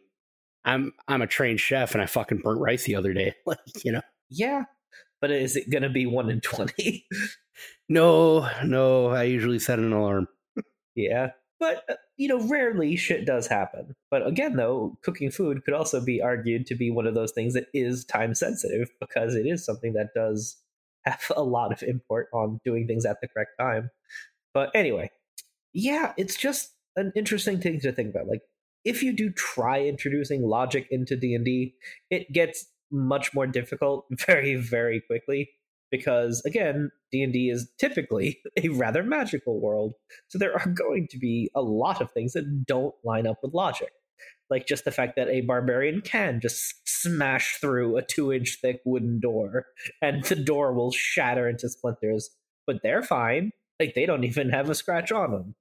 I'm 0.63 0.93
I'm 1.07 1.21
a 1.21 1.27
trained 1.27 1.59
chef 1.59 1.93
and 1.93 2.01
I 2.01 2.05
fucking 2.05 2.39
burnt 2.39 2.61
rice 2.61 2.83
the 2.83 2.95
other 2.95 3.13
day. 3.13 3.33
Like, 3.45 3.57
you 3.83 3.91
know 3.91 4.01
yeah, 4.31 4.63
but 5.19 5.29
is 5.29 5.55
it 5.55 5.69
going 5.69 5.83
to 5.83 5.89
be 5.89 6.07
one 6.07 6.29
in 6.29 6.41
20? 6.41 7.05
no, 7.89 8.49
no. 8.63 9.07
I 9.07 9.23
usually 9.23 9.59
set 9.59 9.77
an 9.77 9.93
alarm. 9.93 10.27
yeah. 10.95 11.31
But, 11.59 11.83
uh, 11.87 11.95
you 12.17 12.27
know, 12.27 12.41
rarely 12.47 12.95
shit 12.95 13.25
does 13.25 13.45
happen. 13.45 13.93
But 14.09 14.25
again, 14.25 14.55
though, 14.55 14.97
cooking 15.03 15.29
food 15.29 15.63
could 15.63 15.75
also 15.75 16.03
be 16.03 16.21
argued 16.21 16.65
to 16.67 16.75
be 16.75 16.89
one 16.89 17.05
of 17.05 17.13
those 17.13 17.33
things 17.33 17.53
that 17.53 17.67
is 17.73 18.03
time 18.05 18.33
sensitive 18.33 18.89
because 18.99 19.35
it 19.35 19.45
is 19.45 19.63
something 19.63 19.93
that 19.93 20.09
does 20.15 20.57
have 21.05 21.31
a 21.35 21.43
lot 21.43 21.71
of 21.71 21.83
import 21.83 22.27
on 22.33 22.59
doing 22.63 22.87
things 22.87 23.05
at 23.05 23.17
the 23.21 23.27
correct 23.27 23.51
time. 23.59 23.89
But 24.53 24.71
anyway, 24.75 25.09
yeah, 25.73 26.13
it's 26.17 26.35
just 26.35 26.71
an 26.95 27.11
interesting 27.15 27.59
thing 27.59 27.79
to 27.81 27.91
think 27.91 28.13
about. 28.13 28.27
Like, 28.27 28.41
if 28.83 29.03
you 29.03 29.13
do 29.13 29.31
try 29.31 29.81
introducing 29.81 30.41
logic 30.43 30.87
into 30.89 31.15
D&D, 31.15 31.75
it 32.09 32.31
gets 32.33 32.65
much 32.91 33.33
more 33.33 33.47
difficult 33.47 34.05
very 34.27 34.55
very 34.55 35.01
quickly 35.01 35.49
because 35.89 36.41
again 36.45 36.91
d&d 37.11 37.49
is 37.49 37.71
typically 37.79 38.39
a 38.63 38.69
rather 38.69 39.03
magical 39.03 39.59
world 39.59 39.93
so 40.27 40.37
there 40.37 40.53
are 40.53 40.67
going 40.73 41.07
to 41.09 41.17
be 41.17 41.49
a 41.55 41.61
lot 41.61 42.01
of 42.01 42.11
things 42.11 42.33
that 42.33 42.65
don't 42.65 42.95
line 43.03 43.25
up 43.25 43.37
with 43.41 43.53
logic 43.53 43.91
like 44.51 44.67
just 44.67 44.85
the 44.85 44.91
fact 44.91 45.15
that 45.15 45.29
a 45.29 45.41
barbarian 45.41 46.01
can 46.01 46.39
just 46.39 46.75
smash 46.85 47.57
through 47.57 47.97
a 47.97 48.03
two 48.03 48.31
inch 48.31 48.59
thick 48.61 48.81
wooden 48.85 49.19
door 49.19 49.65
and 50.01 50.23
the 50.25 50.35
door 50.35 50.73
will 50.73 50.91
shatter 50.91 51.49
into 51.49 51.67
splinters 51.69 52.29
but 52.67 52.77
they're 52.83 53.01
fine 53.01 53.51
like 53.79 53.95
they 53.95 54.05
don't 54.05 54.23
even 54.23 54.49
have 54.49 54.69
a 54.69 54.75
scratch 54.75 55.11
on 55.11 55.31
them 55.31 55.55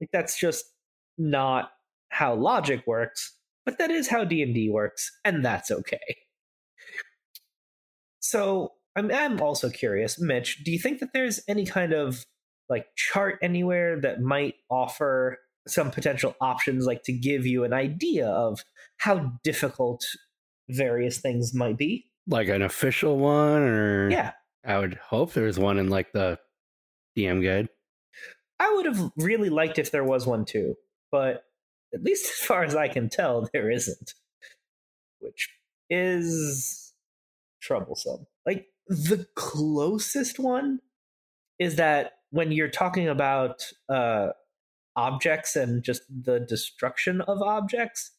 like 0.00 0.10
that's 0.12 0.38
just 0.38 0.64
not 1.18 1.70
how 2.10 2.34
logic 2.34 2.82
works 2.86 3.36
but 3.64 3.78
that 3.78 3.90
is 3.90 4.08
how 4.08 4.22
d&d 4.22 4.70
works 4.70 5.10
and 5.24 5.44
that's 5.44 5.70
okay 5.70 6.16
so 8.20 8.72
I'm, 8.96 9.10
I'm 9.10 9.40
also 9.40 9.70
curious, 9.70 10.20
Mitch. 10.20 10.62
Do 10.64 10.70
you 10.70 10.78
think 10.78 11.00
that 11.00 11.10
there's 11.12 11.40
any 11.48 11.64
kind 11.64 11.92
of 11.92 12.24
like 12.68 12.86
chart 12.96 13.38
anywhere 13.42 14.00
that 14.00 14.20
might 14.20 14.54
offer 14.70 15.38
some 15.66 15.90
potential 15.90 16.34
options, 16.40 16.86
like 16.86 17.02
to 17.04 17.12
give 17.12 17.46
you 17.46 17.64
an 17.64 17.72
idea 17.72 18.26
of 18.26 18.64
how 18.98 19.32
difficult 19.42 20.04
various 20.68 21.18
things 21.18 21.54
might 21.54 21.76
be? 21.76 22.06
Like 22.26 22.48
an 22.48 22.62
official 22.62 23.18
one, 23.18 23.62
or 23.62 24.10
yeah, 24.10 24.32
I 24.64 24.78
would 24.78 24.94
hope 24.94 25.32
there's 25.32 25.58
one 25.58 25.78
in 25.78 25.88
like 25.88 26.12
the 26.12 26.38
DM 27.16 27.42
guide. 27.42 27.68
I 28.58 28.72
would 28.74 28.86
have 28.86 29.10
really 29.16 29.48
liked 29.48 29.78
if 29.78 29.90
there 29.90 30.04
was 30.04 30.26
one 30.26 30.44
too, 30.44 30.74
but 31.10 31.44
at 31.94 32.02
least 32.02 32.30
as 32.30 32.46
far 32.46 32.62
as 32.62 32.76
I 32.76 32.88
can 32.88 33.08
tell, 33.08 33.48
there 33.52 33.70
isn't, 33.70 34.14
which 35.18 35.48
is 35.88 36.92
troublesome. 37.60 38.26
Like 38.46 38.66
the 38.86 39.26
closest 39.34 40.38
one 40.38 40.80
is 41.58 41.76
that 41.76 42.12
when 42.30 42.52
you're 42.52 42.68
talking 42.68 43.08
about 43.08 43.62
uh, 43.88 44.28
objects 44.96 45.56
and 45.56 45.82
just 45.82 46.02
the 46.08 46.40
destruction 46.40 47.20
of 47.22 47.42
objects, 47.42 48.12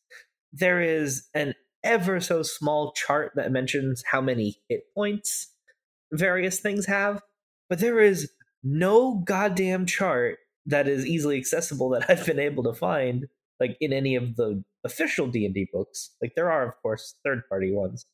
there 0.54 0.82
is 0.82 1.28
an 1.34 1.54
ever 1.84 2.20
so 2.20 2.44
small 2.44 2.92
chart 2.94 3.32
that 3.36 3.52
mentions 3.52 4.04
how 4.12 4.22
many 4.22 4.62
hit 4.70 4.82
points 4.94 5.52
various 6.12 6.60
things 6.60 6.86
have, 6.86 7.22
but 7.70 7.80
there 7.80 8.00
is 8.00 8.32
no 8.64 9.24
goddamn 9.26 9.86
chart 9.86 10.38
that 10.66 10.88
is 10.88 11.06
easily 11.06 11.38
accessible 11.38 11.90
that 11.90 12.06
I've 12.10 12.26
been 12.26 12.40
able 12.40 12.64
to 12.64 12.74
find 12.74 13.28
like 13.60 13.78
in 13.80 13.94
any 13.94 14.16
of 14.16 14.36
the 14.36 14.64
official 14.84 15.28
D&D 15.28 15.68
books. 15.72 16.16
Like 16.22 16.34
there 16.36 16.52
are 16.52 16.68
of 16.68 16.74
course 16.82 17.16
third 17.24 17.44
party 17.48 17.72
ones, 17.72 18.06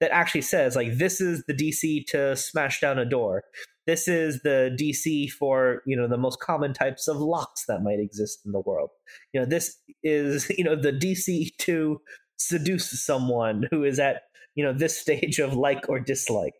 that 0.00 0.10
actually 0.10 0.42
says 0.42 0.76
like 0.76 0.98
this 0.98 1.20
is 1.20 1.44
the 1.46 1.54
DC 1.54 2.06
to 2.08 2.36
smash 2.36 2.80
down 2.80 2.98
a 2.98 3.04
door. 3.04 3.44
This 3.88 4.06
is 4.06 4.42
the 4.42 4.76
DC 4.78 5.30
for 5.30 5.82
you 5.86 5.96
know 5.96 6.06
the 6.06 6.18
most 6.18 6.40
common 6.40 6.74
types 6.74 7.08
of 7.08 7.16
locks 7.16 7.64
that 7.68 7.82
might 7.82 7.98
exist 7.98 8.40
in 8.44 8.52
the 8.52 8.60
world. 8.60 8.90
You 9.32 9.40
know 9.40 9.46
this 9.46 9.78
is 10.02 10.46
you 10.58 10.62
know 10.62 10.76
the 10.76 10.92
DC 10.92 11.56
to 11.60 11.98
seduce 12.36 13.02
someone 13.02 13.64
who 13.70 13.84
is 13.84 13.98
at 13.98 14.24
you 14.54 14.62
know 14.62 14.74
this 14.74 15.00
stage 15.00 15.38
of 15.38 15.54
like 15.54 15.88
or 15.88 15.98
dislike. 15.98 16.52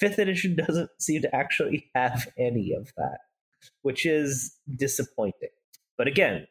Fifth 0.00 0.18
edition 0.18 0.56
doesn't 0.56 0.90
seem 0.98 1.22
to 1.22 1.32
actually 1.32 1.88
have 1.94 2.26
any 2.36 2.72
of 2.72 2.90
that, 2.96 3.18
which 3.82 4.04
is 4.04 4.56
disappointing. 4.76 5.50
But 5.96 6.08
again, 6.08 6.48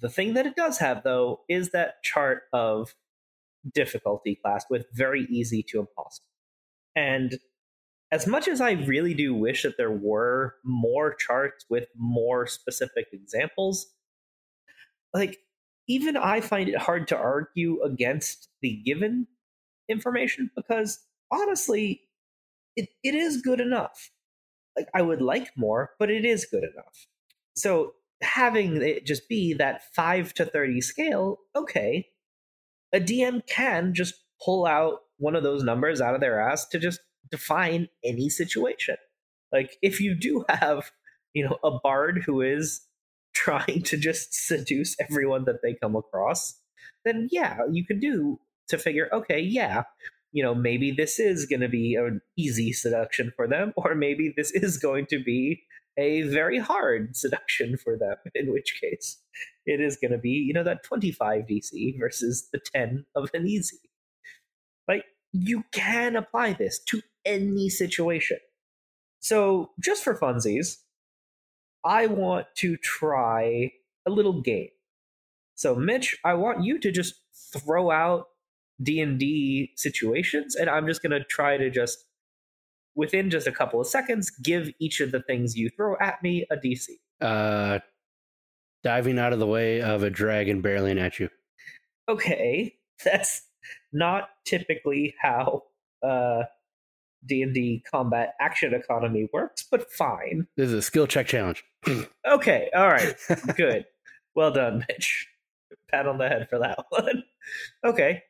the 0.00 0.08
thing 0.08 0.32
that 0.34 0.46
it 0.46 0.56
does 0.56 0.78
have, 0.78 1.02
though, 1.04 1.40
is 1.50 1.72
that 1.72 2.02
chart 2.02 2.44
of 2.54 2.94
difficulty 3.74 4.38
class 4.42 4.64
with 4.70 4.86
very 4.94 5.26
easy 5.28 5.62
to 5.68 5.80
impossible. 5.80 6.28
And 6.94 7.38
as 8.16 8.26
much 8.26 8.48
as 8.48 8.62
I 8.62 8.72
really 8.72 9.12
do 9.12 9.34
wish 9.34 9.62
that 9.62 9.76
there 9.76 9.90
were 9.90 10.54
more 10.64 11.14
charts 11.14 11.66
with 11.68 11.86
more 11.94 12.46
specific 12.46 13.08
examples, 13.12 13.92
like 15.12 15.36
even 15.86 16.16
I 16.16 16.40
find 16.40 16.70
it 16.70 16.78
hard 16.78 17.08
to 17.08 17.16
argue 17.16 17.82
against 17.82 18.48
the 18.62 18.82
given 18.86 19.26
information 19.90 20.50
because 20.56 20.98
honestly, 21.30 22.08
it, 22.74 22.88
it 23.04 23.14
is 23.14 23.42
good 23.42 23.60
enough. 23.60 24.10
Like 24.78 24.88
I 24.94 25.02
would 25.02 25.20
like 25.20 25.50
more, 25.54 25.90
but 25.98 26.10
it 26.10 26.24
is 26.24 26.46
good 26.46 26.64
enough. 26.64 27.06
So 27.54 27.92
having 28.22 28.80
it 28.80 29.04
just 29.04 29.28
be 29.28 29.52
that 29.52 29.94
5 29.94 30.32
to 30.34 30.46
30 30.46 30.80
scale, 30.80 31.36
okay, 31.54 32.06
a 32.94 32.98
DM 32.98 33.46
can 33.46 33.92
just 33.92 34.14
pull 34.42 34.64
out 34.64 35.00
one 35.18 35.36
of 35.36 35.42
those 35.42 35.62
numbers 35.62 36.00
out 36.00 36.14
of 36.14 36.22
their 36.22 36.40
ass 36.40 36.66
to 36.68 36.78
just 36.78 37.00
define 37.30 37.88
any 38.04 38.28
situation. 38.28 38.96
Like 39.52 39.76
if 39.82 40.00
you 40.00 40.14
do 40.14 40.44
have, 40.48 40.90
you 41.34 41.44
know, 41.44 41.58
a 41.64 41.78
bard 41.78 42.22
who 42.26 42.40
is 42.40 42.82
trying 43.34 43.82
to 43.82 43.96
just 43.96 44.34
seduce 44.34 44.96
everyone 45.00 45.44
that 45.44 45.62
they 45.62 45.74
come 45.74 45.96
across, 45.96 46.58
then 47.04 47.28
yeah, 47.30 47.58
you 47.70 47.84
can 47.84 48.00
do 48.00 48.38
to 48.68 48.78
figure, 48.78 49.08
okay, 49.12 49.40
yeah, 49.40 49.84
you 50.32 50.42
know, 50.42 50.54
maybe 50.54 50.90
this 50.90 51.18
is 51.18 51.46
going 51.46 51.60
to 51.60 51.68
be 51.68 51.94
an 51.94 52.20
easy 52.36 52.72
seduction 52.72 53.32
for 53.36 53.46
them, 53.46 53.72
or 53.76 53.94
maybe 53.94 54.32
this 54.36 54.50
is 54.50 54.76
going 54.76 55.06
to 55.06 55.22
be 55.22 55.62
a 55.96 56.22
very 56.22 56.58
hard 56.58 57.16
seduction 57.16 57.76
for 57.76 57.96
them, 57.96 58.16
in 58.34 58.52
which 58.52 58.78
case 58.80 59.18
it 59.64 59.80
is 59.80 59.96
going 59.96 60.12
to 60.12 60.18
be, 60.18 60.30
you 60.30 60.52
know, 60.52 60.64
that 60.64 60.82
25 60.82 61.46
DC 61.46 61.98
versus 61.98 62.48
the 62.52 62.60
10 62.74 63.06
of 63.14 63.30
an 63.34 63.46
easy. 63.46 63.78
Like, 64.88 65.04
you 65.32 65.64
can 65.72 66.16
apply 66.16 66.52
this 66.52 66.78
to 66.88 67.00
any 67.26 67.68
situation. 67.68 68.38
So, 69.20 69.72
just 69.80 70.02
for 70.04 70.16
funsies, 70.16 70.78
I 71.84 72.06
want 72.06 72.46
to 72.56 72.76
try 72.78 73.72
a 74.06 74.10
little 74.10 74.40
game. 74.40 74.68
So, 75.54 75.74
Mitch, 75.74 76.16
I 76.24 76.34
want 76.34 76.64
you 76.64 76.78
to 76.78 76.90
just 76.90 77.14
throw 77.52 77.90
out 77.90 78.26
D&D 78.82 79.72
situations 79.76 80.54
and 80.54 80.68
I'm 80.68 80.86
just 80.86 81.02
going 81.02 81.12
to 81.12 81.24
try 81.24 81.56
to 81.56 81.70
just 81.70 82.04
within 82.94 83.30
just 83.30 83.46
a 83.46 83.52
couple 83.52 83.80
of 83.80 83.86
seconds 83.86 84.30
give 84.30 84.70
each 84.80 85.00
of 85.00 85.12
the 85.12 85.22
things 85.22 85.56
you 85.56 85.70
throw 85.70 85.96
at 86.00 86.22
me 86.22 86.46
a 86.50 86.56
DC. 86.56 86.88
Uh 87.20 87.78
diving 88.82 89.18
out 89.18 89.32
of 89.32 89.38
the 89.38 89.46
way 89.46 89.80
of 89.82 90.02
a 90.02 90.10
dragon 90.10 90.62
barreling 90.62 91.00
at 91.00 91.18
you. 91.18 91.28
Okay, 92.08 92.74
that's 93.04 93.42
not 93.92 94.28
typically 94.44 95.14
how 95.20 95.62
uh 96.02 96.42
D&D 97.26 97.82
combat 97.90 98.34
action 98.40 98.74
economy 98.74 99.28
works, 99.32 99.66
but 99.70 99.90
fine. 99.92 100.46
This 100.56 100.68
is 100.68 100.74
a 100.74 100.82
skill 100.82 101.06
check 101.06 101.26
challenge. 101.26 101.64
okay, 102.28 102.70
all 102.74 102.88
right. 102.88 103.14
Good. 103.56 103.84
well 104.34 104.50
done, 104.50 104.84
Mitch. 104.88 105.26
Pat 105.90 106.06
on 106.06 106.18
the 106.18 106.28
head 106.28 106.48
for 106.48 106.58
that 106.58 106.84
one. 106.90 107.22
okay. 107.84 108.22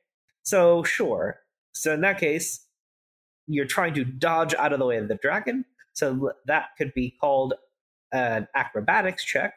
So, 0.42 0.82
sure. 0.84 1.40
So, 1.74 1.92
in 1.92 2.00
that 2.02 2.18
case, 2.20 2.64
you're 3.46 3.66
trying 3.66 3.94
to 3.94 4.04
dodge 4.04 4.54
out 4.54 4.72
of 4.72 4.78
the 4.78 4.86
way 4.86 4.98
of 4.98 5.08
the 5.08 5.16
dragon. 5.16 5.64
So, 5.92 6.32
that 6.46 6.66
could 6.78 6.92
be 6.94 7.14
called 7.20 7.54
an 8.12 8.46
acrobatics 8.54 9.24
check. 9.24 9.54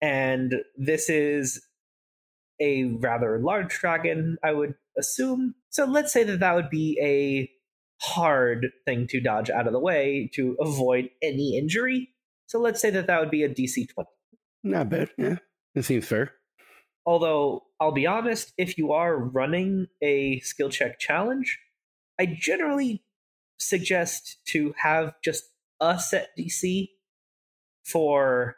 And 0.00 0.54
this 0.76 1.08
is 1.08 1.60
a 2.60 2.84
rather 2.84 3.38
large 3.38 3.70
dragon, 3.78 4.36
I 4.44 4.52
would 4.52 4.74
assume. 4.98 5.54
So, 5.70 5.84
let's 5.84 6.12
say 6.12 6.22
that 6.24 6.40
that 6.40 6.54
would 6.54 6.70
be 6.70 6.98
a 7.02 7.50
hard 8.04 8.68
thing 8.84 9.06
to 9.08 9.20
dodge 9.20 9.50
out 9.50 9.66
of 9.66 9.72
the 9.72 9.80
way 9.80 10.30
to 10.34 10.56
avoid 10.60 11.10
any 11.22 11.56
injury. 11.58 12.10
So, 12.46 12.58
let's 12.58 12.80
say 12.80 12.90
that 12.90 13.06
that 13.06 13.20
would 13.20 13.30
be 13.30 13.42
a 13.42 13.48
DC 13.48 13.88
20. 13.88 14.08
Not 14.64 14.90
bad. 14.90 15.10
Yeah. 15.18 15.36
It 15.74 15.84
seems 15.84 16.06
fair. 16.06 16.32
Although 17.06 17.64
I'll 17.80 17.92
be 17.92 18.06
honest, 18.06 18.52
if 18.56 18.78
you 18.78 18.92
are 18.92 19.16
running 19.16 19.88
a 20.02 20.40
skill 20.40 20.70
check 20.70 20.98
challenge, 20.98 21.58
I 22.18 22.26
generally 22.26 23.02
suggest 23.58 24.38
to 24.46 24.74
have 24.78 25.14
just 25.22 25.44
a 25.80 25.98
set 25.98 26.30
DC 26.38 26.88
for 27.84 28.56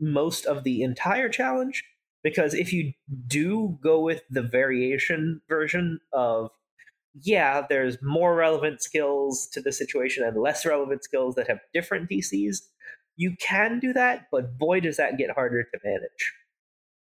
most 0.00 0.46
of 0.46 0.64
the 0.64 0.82
entire 0.82 1.28
challenge 1.28 1.84
because 2.22 2.54
if 2.54 2.72
you 2.72 2.92
do 3.26 3.78
go 3.82 4.00
with 4.00 4.22
the 4.30 4.42
variation 4.42 5.42
version 5.48 6.00
of 6.12 6.50
yeah, 7.22 7.64
there's 7.68 7.96
more 8.02 8.34
relevant 8.34 8.82
skills 8.82 9.46
to 9.52 9.60
the 9.60 9.72
situation 9.72 10.24
and 10.24 10.36
less 10.40 10.66
relevant 10.66 11.04
skills 11.04 11.36
that 11.36 11.48
have 11.48 11.60
different 11.72 12.10
DCs, 12.10 12.58
you 13.16 13.36
can 13.40 13.78
do 13.78 13.92
that, 13.92 14.26
but 14.32 14.58
boy 14.58 14.80
does 14.80 14.96
that 14.96 15.16
get 15.16 15.30
harder 15.30 15.62
to 15.62 15.78
manage. 15.84 16.32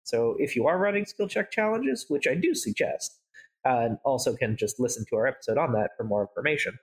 So 0.04 0.36
if 0.40 0.56
you 0.56 0.66
are 0.68 0.80
running 0.80 1.06
skill 1.06 1.28
check 1.28 1.52
challenges, 1.52 2.06
which 2.08 2.28
I 2.28 2.34
do 2.34 2.56
suggest, 2.56 3.18
and 3.64 4.00
also 4.04 4.36
can 4.36 4.58
just 4.58 4.80
listen 4.80 5.06
to 5.10 5.16
our 5.18 5.28
episode 5.28 5.60
on 5.60 5.74
that 5.74 5.92
for 5.96 6.04
more 6.04 6.22
information, 6.22 6.80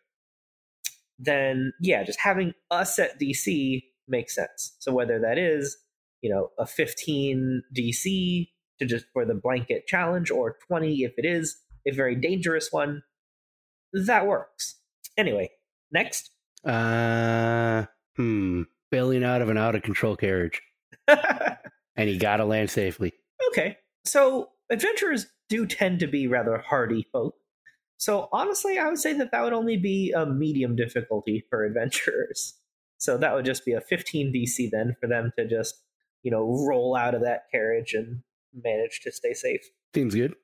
then 1.19 1.73
yeah, 1.81 2.05
just 2.05 2.21
having 2.21 2.55
a 2.71 2.87
set 2.87 3.19
DC 3.21 3.83
makes 4.07 4.35
sense. 4.35 4.77
So 4.79 4.93
whether 4.93 5.19
that 5.19 5.39
is, 5.39 5.77
you 6.23 6.31
know, 6.31 6.51
a 6.57 6.67
15 6.67 7.65
DC 7.77 8.49
to 8.79 8.87
just 8.87 9.07
for 9.13 9.25
the 9.25 9.35
blanket 9.35 9.89
challenge 9.89 10.31
or 10.31 10.57
20 10.69 11.03
if 11.03 11.13
it 11.17 11.25
is 11.25 11.57
a 11.87 11.93
very 11.93 12.15
dangerous 12.15 12.69
one, 12.71 13.03
that 13.93 14.27
works. 14.27 14.77
Anyway, 15.17 15.51
next. 15.93 16.31
Uh 16.65 17.87
hmm. 18.17 18.63
Bailing 18.91 19.25
out 19.25 19.43
of 19.43 19.49
an 19.49 19.59
out 19.59 19.75
of 19.75 19.83
control 19.83 20.17
carriage. 20.17 20.61
and 21.07 22.11
you 22.11 22.19
gotta 22.19 22.45
land 22.45 22.71
safely. 22.71 23.13
Okay. 23.49 23.77
So 24.05 24.51
adventurers 24.71 25.27
do 25.49 25.67
tend 25.67 26.01
to 26.01 26.07
be 26.07 26.27
rather 26.27 26.59
hardy 26.59 27.07
folk. 27.13 27.35
So 27.97 28.29
honestly, 28.33 28.79
I 28.79 28.89
would 28.89 28.99
say 28.99 29.13
that 29.15 29.33
that 29.33 29.43
would 29.43 29.53
only 29.53 29.77
be 29.77 30.13
a 30.13 30.25
medium 30.25 30.77
difficulty 30.77 31.45
for 31.51 31.65
adventurers. 31.65 32.55
So 32.99 33.17
that 33.19 33.35
would 33.35 33.45
just 33.45 33.65
be 33.65 33.73
a 33.73 33.81
15 33.81 34.33
DC 34.33 34.71
then 34.71 34.97
for 35.01 35.09
them 35.09 35.33
to 35.39 35.47
just, 35.47 35.83
you 36.23 36.31
know, 36.31 36.45
roll 36.67 36.97
out 36.97 37.15
of 37.15 37.23
that 37.23 37.45
carriage 37.51 37.95
and 37.95 38.23
manage 38.53 39.01
to 39.03 39.13
stay 39.13 39.35
safe. 39.35 39.61
Seems 39.95 40.15
good. 40.15 40.35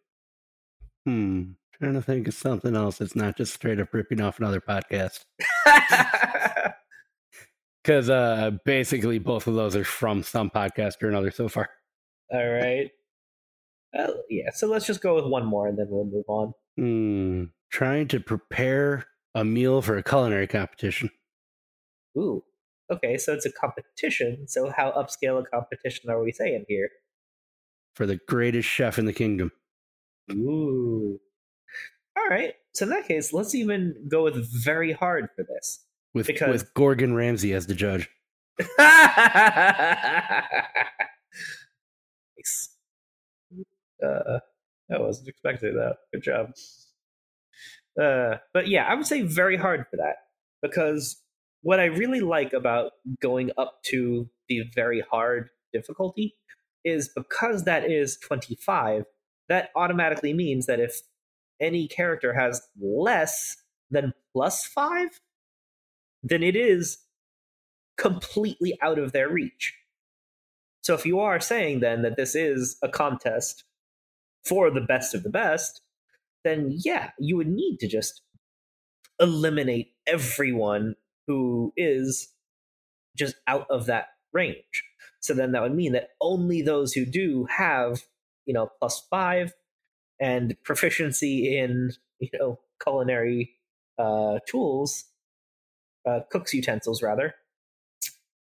Hmm. 1.04 1.52
Trying 1.78 1.94
to 1.94 2.02
think 2.02 2.28
of 2.28 2.34
something 2.34 2.76
else 2.76 2.98
that's 2.98 3.16
not 3.16 3.36
just 3.36 3.52
straight 3.52 3.80
up 3.80 3.92
ripping 3.92 4.20
off 4.20 4.38
another 4.38 4.60
podcast. 4.60 5.24
Because 7.84 8.08
uh, 8.08 8.52
basically, 8.64 9.18
both 9.18 9.46
of 9.46 9.54
those 9.54 9.76
are 9.76 9.84
from 9.84 10.22
some 10.22 10.48
podcast 10.48 11.02
or 11.02 11.08
another 11.08 11.30
so 11.30 11.48
far. 11.48 11.68
All 12.32 12.48
right. 12.48 12.90
Well, 13.92 14.22
yeah. 14.30 14.50
So 14.54 14.68
let's 14.68 14.86
just 14.86 15.02
go 15.02 15.14
with 15.14 15.26
one 15.26 15.44
more, 15.44 15.68
and 15.68 15.78
then 15.78 15.88
we'll 15.90 16.06
move 16.06 16.24
on. 16.26 16.54
Hmm. 16.78 17.44
Trying 17.70 18.08
to 18.08 18.20
prepare 18.20 19.04
a 19.34 19.44
meal 19.44 19.82
for 19.82 19.98
a 19.98 20.02
culinary 20.02 20.46
competition. 20.46 21.10
Ooh. 22.16 22.42
Okay, 22.90 23.18
so 23.18 23.34
it's 23.34 23.46
a 23.46 23.52
competition. 23.52 24.46
So 24.48 24.70
how 24.70 24.92
upscale 24.92 25.40
a 25.40 25.44
competition 25.44 26.08
are 26.08 26.22
we 26.22 26.32
saying 26.32 26.64
here? 26.68 26.88
For 27.94 28.06
the 28.06 28.20
greatest 28.28 28.68
chef 28.68 28.98
in 28.98 29.04
the 29.04 29.12
kingdom. 29.12 29.52
Ooh. 30.32 31.20
All 32.16 32.28
right. 32.28 32.54
So 32.74 32.84
in 32.84 32.90
that 32.90 33.06
case, 33.06 33.32
let's 33.32 33.54
even 33.54 34.06
go 34.08 34.24
with 34.24 34.46
very 34.64 34.92
hard 34.92 35.28
for 35.36 35.44
this 35.44 35.84
with 36.14 36.26
because... 36.26 36.48
with 36.50 36.74
Gorgon 36.74 37.14
Ramsay 37.14 37.52
as 37.52 37.66
the 37.66 37.74
judge. 37.74 38.08
nice. 38.78 39.48
Uh, 44.02 44.38
I 44.92 44.98
wasn't 44.98 45.28
expecting 45.28 45.74
that. 45.74 45.96
Good 46.12 46.22
job. 46.22 46.50
Uh, 48.00 48.36
but 48.52 48.68
yeah, 48.68 48.84
I 48.84 48.94
would 48.94 49.06
say 49.06 49.22
very 49.22 49.56
hard 49.56 49.86
for 49.90 49.96
that 49.96 50.16
because 50.62 51.20
what 51.62 51.80
I 51.80 51.86
really 51.86 52.20
like 52.20 52.52
about 52.52 52.92
going 53.22 53.50
up 53.56 53.78
to 53.86 54.28
the 54.48 54.62
very 54.74 55.02
hard 55.10 55.48
difficulty 55.72 56.36
is 56.84 57.10
because 57.16 57.64
that 57.64 57.90
is 57.90 58.18
25, 58.18 59.04
that 59.48 59.70
automatically 59.76 60.32
means 60.32 60.66
that 60.66 60.80
if 60.80 61.00
any 61.60 61.86
character 61.86 62.34
has 62.34 62.62
less 62.80 63.56
than 63.90 64.12
plus 64.32 64.64
five, 64.64 65.20
then 66.22 66.42
it 66.42 66.56
is 66.56 66.98
completely 67.96 68.76
out 68.82 68.98
of 68.98 69.12
their 69.12 69.28
reach. 69.28 69.74
So 70.82 70.94
if 70.94 71.06
you 71.06 71.20
are 71.20 71.40
saying 71.40 71.80
then 71.80 72.02
that 72.02 72.16
this 72.16 72.34
is 72.34 72.76
a 72.82 72.88
contest 72.88 73.64
for 74.44 74.70
the 74.70 74.80
best 74.80 75.14
of 75.14 75.22
the 75.22 75.30
best, 75.30 75.80
then 76.42 76.72
yeah, 76.74 77.10
you 77.18 77.36
would 77.36 77.48
need 77.48 77.78
to 77.80 77.88
just 77.88 78.22
eliminate 79.20 79.92
everyone 80.06 80.96
who 81.26 81.72
is 81.76 82.28
just 83.16 83.36
out 83.46 83.66
of 83.70 83.86
that 83.86 84.08
range. 84.32 84.84
So 85.20 85.32
then 85.32 85.52
that 85.52 85.62
would 85.62 85.74
mean 85.74 85.92
that 85.92 86.10
only 86.20 86.60
those 86.60 86.92
who 86.92 87.06
do 87.06 87.46
have, 87.48 88.02
you 88.46 88.54
know, 88.54 88.70
plus 88.78 89.06
five 89.10 89.52
and 90.20 90.56
proficiency 90.64 91.56
in, 91.56 91.92
you 92.18 92.30
know, 92.38 92.58
culinary 92.82 93.50
uh, 93.98 94.38
tools, 94.46 95.04
uh, 96.06 96.20
cook's 96.30 96.54
utensils 96.54 97.02
rather, 97.02 97.34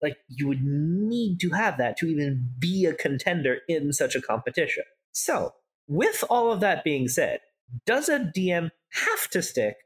like 0.02 0.16
you 0.28 0.46
would 0.46 0.62
need 0.62 1.40
to 1.40 1.50
have 1.50 1.78
that 1.78 1.96
to 1.98 2.06
even 2.06 2.50
be 2.58 2.84
a 2.84 2.94
contender 2.94 3.58
in 3.68 3.92
such 3.92 4.14
a 4.14 4.20
competition. 4.20 4.84
So, 5.12 5.54
with 5.88 6.24
all 6.28 6.52
of 6.52 6.60
that 6.60 6.84
being 6.84 7.08
said, 7.08 7.40
does 7.86 8.08
a 8.08 8.18
DM 8.18 8.70
have 8.92 9.30
to 9.30 9.42
stick 9.42 9.76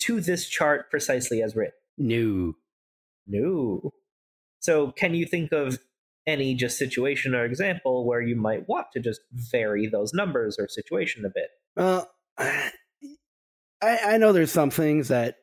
to 0.00 0.20
this 0.20 0.48
chart 0.48 0.90
precisely 0.90 1.42
as 1.42 1.54
written? 1.54 1.74
No. 1.98 2.54
No. 3.26 3.92
So, 4.60 4.90
can 4.92 5.14
you 5.14 5.26
think 5.26 5.52
of 5.52 5.78
any 6.26 6.54
just 6.54 6.78
situation 6.78 7.34
or 7.34 7.44
example 7.44 8.06
where 8.06 8.20
you 8.20 8.36
might 8.36 8.68
want 8.68 8.86
to 8.92 9.00
just 9.00 9.20
vary 9.32 9.86
those 9.86 10.12
numbers 10.12 10.56
or 10.58 10.68
situation 10.68 11.24
a 11.24 11.28
bit? 11.28 11.48
Well, 11.76 12.10
I 12.38 12.72
I 13.82 14.16
know 14.18 14.32
there's 14.32 14.52
some 14.52 14.70
things 14.70 15.08
that 15.08 15.36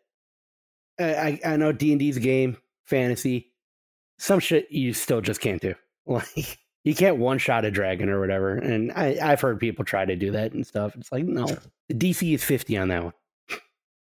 I 1.00 1.40
I 1.46 1.58
know 1.58 1.72
D 1.72 1.92
and 1.92 2.00
D's 2.00 2.18
game, 2.18 2.58
fantasy. 2.86 3.52
Some 4.20 4.40
shit 4.40 4.72
you 4.72 4.94
still 4.94 5.22
just 5.22 5.42
can't 5.42 5.62
do. 5.62 5.76
Like 6.06 6.60
you 6.84 6.94
can't 6.94 7.16
one 7.16 7.38
shot 7.38 7.64
a 7.64 7.72
dragon 7.72 8.10
or 8.10 8.20
whatever. 8.20 8.58
And 8.58 8.92
I 8.92 9.18
I've 9.22 9.40
heard 9.40 9.58
people 9.58 9.86
try 9.86 10.04
to 10.04 10.18
do 10.18 10.32
that 10.32 10.52
and 10.52 10.68
stuff. 10.68 10.98
It's 10.98 11.14
like 11.14 11.24
no, 11.24 11.46
the 11.88 11.96
DC 11.96 12.34
is 12.34 12.44
fifty 12.44 12.78
on 12.78 12.90
that 12.90 13.04
one. 13.06 13.14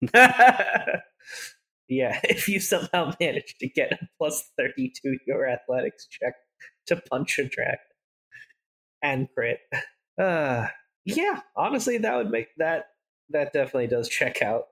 yeah, 1.87 2.19
if 2.23 2.47
you 2.47 2.59
somehow 2.59 3.13
manage 3.19 3.55
to 3.59 3.69
get 3.69 3.91
a 3.93 3.97
plus 4.17 4.51
30 4.57 4.91
to 5.03 5.17
your 5.27 5.47
athletics 5.47 6.07
check 6.09 6.33
to 6.87 6.95
punch 6.97 7.39
a 7.39 7.45
dragon 7.45 7.79
and 9.01 9.27
crit. 9.33 9.59
Uh, 10.17 10.67
yeah, 11.03 11.41
honestly, 11.57 11.97
that 11.97 12.15
would 12.15 12.29
make 12.29 12.47
that 12.57 12.85
that 13.31 13.51
definitely 13.51 13.87
does 13.87 14.07
check 14.07 14.41
out 14.41 14.67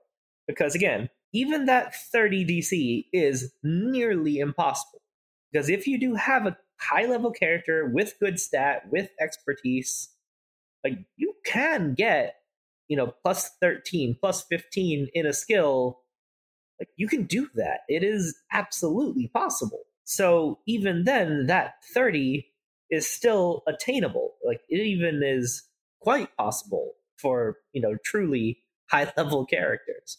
because 0.46 0.74
again, 0.74 1.10
even 1.34 1.66
that 1.66 1.94
30 1.94 2.46
DC 2.46 3.04
is 3.12 3.52
nearly 3.62 4.38
impossible. 4.38 5.02
Because 5.52 5.68
if 5.68 5.86
you 5.86 5.98
do 5.98 6.14
have 6.14 6.46
a 6.46 6.56
high 6.80 7.06
level 7.06 7.30
character 7.30 7.90
with 7.92 8.18
good 8.20 8.38
stat, 8.38 8.84
with 8.90 9.10
expertise, 9.20 10.10
like 10.82 10.98
you 11.16 11.34
can 11.44 11.94
get, 11.94 12.36
you 12.88 12.96
know, 12.96 13.14
plus 13.22 13.50
13, 13.60 14.16
plus 14.20 14.44
15 14.50 15.08
in 15.14 15.26
a 15.26 15.32
skill. 15.32 16.00
Like 16.78 16.88
you 16.96 17.08
can 17.08 17.24
do 17.24 17.48
that. 17.54 17.80
It 17.88 18.02
is 18.02 18.36
absolutely 18.52 19.28
possible. 19.28 19.82
So 20.04 20.60
even 20.66 21.04
then, 21.04 21.46
that 21.46 21.74
30 21.92 22.46
is 22.90 23.10
still 23.10 23.62
attainable. 23.66 24.34
Like 24.44 24.60
it 24.68 24.76
even 24.76 25.22
is 25.24 25.62
quite 26.00 26.34
possible 26.36 26.92
for, 27.18 27.56
you 27.72 27.80
know, 27.80 27.96
truly 28.04 28.58
high 28.90 29.10
level 29.16 29.46
characters. 29.46 30.18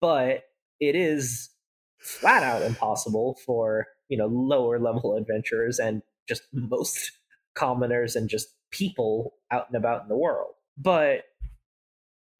But 0.00 0.44
it 0.80 0.94
is 0.94 1.50
flat 1.98 2.42
out 2.42 2.62
impossible 2.62 3.38
for, 3.46 3.86
you 4.08 4.18
know, 4.18 4.26
lower 4.26 4.78
level 4.78 5.16
adventurers 5.16 5.78
and 5.78 6.02
just 6.28 6.42
most 6.52 7.12
commoners 7.54 8.16
and 8.16 8.28
just 8.28 8.48
people 8.70 9.34
out 9.50 9.68
and 9.68 9.76
about 9.76 10.02
in 10.02 10.08
the 10.08 10.16
world. 10.16 10.54
But 10.76 11.24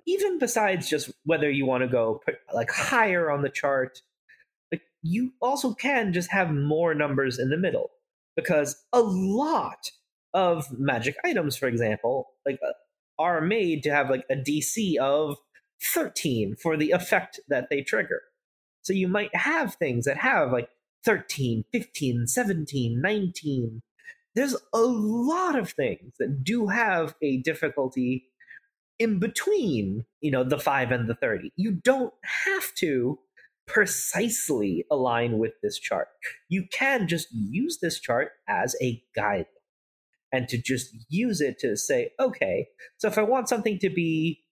even 0.07 0.39
besides 0.39 0.89
just 0.89 1.11
whether 1.25 1.51
you 1.51 1.65
want 1.65 1.83
to 1.83 1.89
go 1.89 2.21
put, 2.25 2.35
like 2.53 2.71
higher 2.71 3.31
on 3.31 3.41
the 3.41 3.49
chart 3.49 4.03
you 5.05 5.33
also 5.41 5.75
can 5.75 6.13
just 6.13 6.31
have 6.33 6.51
more 6.51 6.95
numbers 6.95 7.39
in 7.39 7.51
the 7.51 7.57
middle 7.57 7.91
because 8.35 8.85
a 8.93 9.01
lot 9.01 9.91
of 10.33 10.67
magic 10.79 11.15
items 11.25 11.57
for 11.57 11.69
example 11.69 12.33
like 12.45 12.59
uh, 12.67 12.73
are 13.19 13.41
made 13.41 13.85
to 13.85 13.91
have 13.91 14.11
like 14.11 14.25
a 14.29 14.35
dc 14.35 14.97
of 14.97 15.37
13 15.83 16.57
for 16.57 16.77
the 16.77 16.91
effect 16.91 17.41
that 17.49 17.69
they 17.71 17.83
trigger. 17.83 18.23
So 18.83 18.93
you 18.93 19.09
might 19.09 19.35
have 19.35 19.75
things 19.75 20.05
that 20.05 20.19
have 20.19 20.53
like 20.53 20.69
13 21.05 21.65
15 21.71 22.27
17 22.27 23.01
19 23.01 23.83
there's 24.35 24.57
a 24.73 24.81
lot 24.81 25.57
of 25.57 25.71
things 25.71 26.15
that 26.19 26.43
do 26.43 26.69
have 26.69 27.15
a 27.21 27.37
difficulty 27.43 28.25
in 28.99 29.19
between 29.19 30.07
you 30.23 30.31
know 30.31 30.43
the 30.45 30.59
5 30.59 30.91
and 30.93 31.07
the 31.07 31.15
30 31.15 31.53
you 31.57 31.73
don't 31.73 32.15
have 32.23 32.73
to 32.77 33.19
precisely 33.67 34.85
align 34.91 35.39
with 35.39 35.53
this 35.63 35.79
chart. 35.79 36.09
You 36.49 36.65
can 36.73 37.09
just 37.09 37.29
use 37.33 37.79
this 37.81 38.01
chart 38.01 38.33
as 38.49 38.77
a 38.83 39.03
guide 39.15 39.47
and 40.33 40.49
to 40.49 40.59
just 40.59 40.95
use 41.09 41.41
it 41.41 41.59
to 41.61 41.77
say, 41.77 42.11
okay, 42.21 42.67
so 42.99 43.09
if 43.09 43.19
I 43.19 43.23
want 43.23 43.49
something 43.49 43.79
to 43.79 43.89
be, 43.89 44.43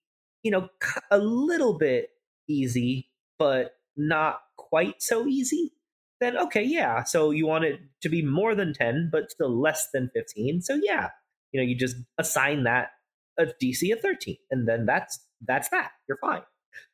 you 0.41 0.51
know, 0.51 0.69
a 1.11 1.17
little 1.17 1.77
bit 1.77 2.09
easy, 2.49 3.09
but 3.37 3.75
not 3.97 4.39
quite 4.57 5.01
so 5.01 5.27
easy, 5.27 5.73
then 6.19 6.37
okay, 6.37 6.63
yeah. 6.63 7.03
So 7.03 7.31
you 7.31 7.45
want 7.45 7.65
it 7.65 7.81
to 8.01 8.09
be 8.09 8.21
more 8.21 8.55
than 8.55 8.73
10, 8.73 9.09
but 9.11 9.29
still 9.29 9.59
less 9.59 9.89
than 9.93 10.09
15. 10.15 10.61
So 10.61 10.79
yeah, 10.81 11.09
you 11.51 11.59
know, 11.59 11.67
you 11.67 11.77
just 11.77 11.97
assign 12.17 12.63
that 12.63 12.89
a 13.37 13.47
DC 13.61 13.91
of 13.91 13.99
13, 13.99 14.37
and 14.51 14.67
then 14.67 14.85
that's 14.85 15.19
that's 15.45 15.69
that. 15.69 15.91
You're 16.07 16.19
fine. 16.19 16.43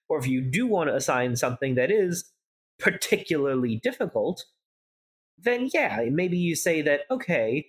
Or 0.10 0.18
if 0.18 0.28
you 0.28 0.42
do 0.42 0.68
want 0.68 0.90
to 0.90 0.96
assign 0.96 1.36
something 1.36 1.76
that 1.76 1.92
is 1.92 2.32
particularly 2.80 3.80
difficult, 3.82 4.46
then 5.38 5.70
yeah, 5.74 6.06
maybe 6.12 6.38
you 6.38 6.56
say 6.56 6.82
that, 6.82 7.02
okay, 7.12 7.68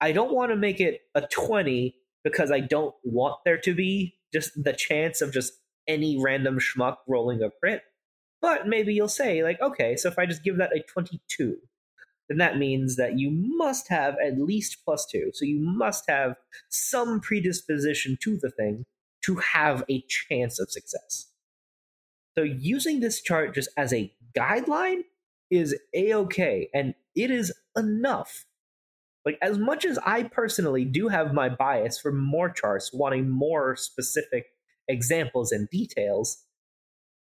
I 0.00 0.12
don't 0.12 0.32
want 0.32 0.50
to 0.52 0.56
make 0.56 0.80
it 0.80 1.02
a 1.14 1.22
20 1.22 1.94
because 2.22 2.50
I 2.50 2.60
don't 2.60 2.94
want 3.02 3.36
there 3.44 3.58
to 3.58 3.74
be 3.74 4.14
just 4.32 4.50
the 4.62 4.72
chance 4.72 5.20
of 5.20 5.32
just 5.32 5.52
any 5.86 6.18
random 6.20 6.58
schmuck 6.58 6.96
rolling 7.06 7.42
a 7.42 7.50
crit. 7.60 7.82
But 8.40 8.66
maybe 8.66 8.94
you'll 8.94 9.08
say, 9.08 9.42
like, 9.42 9.60
okay, 9.60 9.96
so 9.96 10.08
if 10.08 10.18
I 10.18 10.26
just 10.26 10.44
give 10.44 10.58
that 10.58 10.76
a 10.76 10.80
22, 10.80 11.56
then 12.28 12.38
that 12.38 12.58
means 12.58 12.96
that 12.96 13.18
you 13.18 13.30
must 13.30 13.88
have 13.88 14.16
at 14.24 14.38
least 14.38 14.78
plus 14.84 15.06
two. 15.06 15.30
So 15.32 15.44
you 15.44 15.60
must 15.60 16.04
have 16.08 16.36
some 16.68 17.20
predisposition 17.20 18.18
to 18.22 18.36
the 18.36 18.50
thing 18.50 18.84
to 19.22 19.36
have 19.36 19.84
a 19.90 20.04
chance 20.08 20.58
of 20.58 20.70
success. 20.70 21.30
So 22.36 22.42
using 22.42 23.00
this 23.00 23.22
chart 23.22 23.54
just 23.54 23.70
as 23.76 23.92
a 23.92 24.12
guideline 24.36 25.02
is 25.50 25.76
a-okay 25.94 26.68
and 26.74 26.94
it 27.14 27.30
is 27.30 27.52
enough. 27.76 28.44
Like 29.24 29.38
as 29.40 29.58
much 29.58 29.84
as 29.84 29.98
I 30.04 30.24
personally 30.24 30.84
do 30.84 31.08
have 31.08 31.32
my 31.32 31.48
bias 31.48 31.98
for 31.98 32.12
more 32.12 32.50
charts, 32.50 32.92
wanting 32.92 33.30
more 33.30 33.76
specific 33.76 34.46
examples 34.88 35.52
and 35.52 35.68
details, 35.70 36.44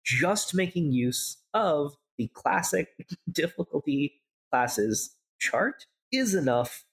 just 0.05 0.55
making 0.55 0.93
use 0.93 1.39
of 1.53 1.95
the 2.17 2.29
classic 2.29 2.89
difficulty 3.31 4.21
classes 4.51 5.17
chart 5.41 5.87
is 6.13 6.35
enough 6.35 6.85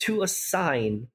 to 0.00 0.22
assign 0.22 1.08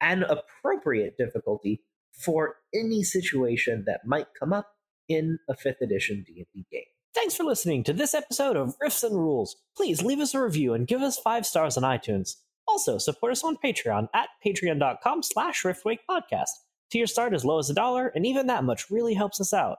an 0.00 0.24
appropriate 0.24 1.16
difficulty 1.16 1.82
for 2.12 2.56
any 2.74 3.02
situation 3.02 3.84
that 3.86 4.06
might 4.06 4.26
come 4.38 4.52
up 4.52 4.74
in 5.10 5.38
a 5.50 5.54
5th 5.54 5.82
edition 5.82 6.24
D&D 6.26 6.64
game. 6.70 6.82
Thanks 7.12 7.34
for 7.34 7.42
listening 7.42 7.82
to 7.84 7.92
this 7.92 8.14
episode 8.14 8.56
of 8.56 8.76
Riffs 8.82 9.02
and 9.02 9.16
Rules. 9.16 9.56
Please 9.76 10.00
leave 10.00 10.20
us 10.20 10.32
a 10.32 10.40
review 10.40 10.72
and 10.72 10.86
give 10.86 11.02
us 11.02 11.18
5 11.18 11.44
stars 11.44 11.76
on 11.76 11.82
iTunes. 11.82 12.36
Also, 12.68 12.98
support 12.98 13.32
us 13.32 13.42
on 13.42 13.56
Patreon 13.62 14.08
at 14.14 14.28
patreon.com 14.46 15.24
slash 15.24 15.64
riftwakepodcast. 15.64 16.50
Tier 16.90 17.08
start 17.08 17.34
as 17.34 17.44
low 17.44 17.58
as 17.58 17.68
a 17.68 17.74
dollar, 17.74 18.12
and 18.14 18.24
even 18.24 18.46
that 18.46 18.62
much 18.62 18.90
really 18.90 19.14
helps 19.14 19.40
us 19.40 19.52
out. 19.52 19.78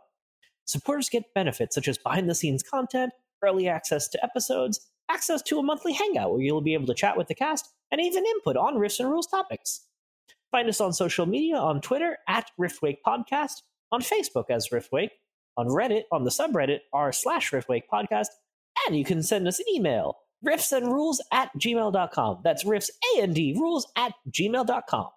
Supporters 0.65 1.09
get 1.09 1.33
benefits 1.33 1.73
such 1.73 1.87
as 1.87 1.97
behind-the-scenes 1.97 2.63
content, 2.63 3.13
early 3.41 3.69
access 3.69 4.09
to 4.09 4.23
episodes, 4.23 4.91
access 5.09 5.41
to 5.43 5.57
a 5.57 5.63
monthly 5.63 5.93
hangout 5.93 6.31
where 6.33 6.41
you'll 6.41 6.61
be 6.61 6.73
able 6.73 6.85
to 6.87 6.93
chat 6.93 7.17
with 7.17 7.27
the 7.27 7.35
cast, 7.35 7.69
and 7.91 8.01
even 8.01 8.25
input 8.25 8.57
on 8.57 8.75
Riffs 8.75 8.99
and 8.99 9.09
Rules 9.09 9.27
topics. 9.27 9.87
Find 10.51 10.67
us 10.67 10.81
on 10.81 10.91
social 10.91 11.25
media 11.25 11.55
on 11.55 11.79
Twitter 11.79 12.17
at 12.27 12.51
Riftwake 12.59 12.97
Podcast, 13.07 13.61
on 13.91 14.01
Facebook 14.01 14.45
as 14.49 14.69
Riftwake, 14.69 15.11
on 15.57 15.67
Reddit 15.67 16.03
on 16.11 16.23
the 16.23 16.31
subreddit 16.31 16.79
r 16.93 17.11
slash 17.11 17.51
Riftwake 17.51 17.83
podcast, 17.91 18.27
and 18.87 18.97
you 18.97 19.05
can 19.05 19.21
send 19.23 19.47
us 19.47 19.59
an 19.59 19.65
email, 19.73 20.17
riffsandrules 20.45 21.17
at 21.31 21.49
gmail.com. 21.57 22.41
That's 22.43 22.63
riffs 22.63 22.89
and 23.17 23.35
rules 23.37 23.87
at 23.95 24.13
gmail.com. 24.29 25.09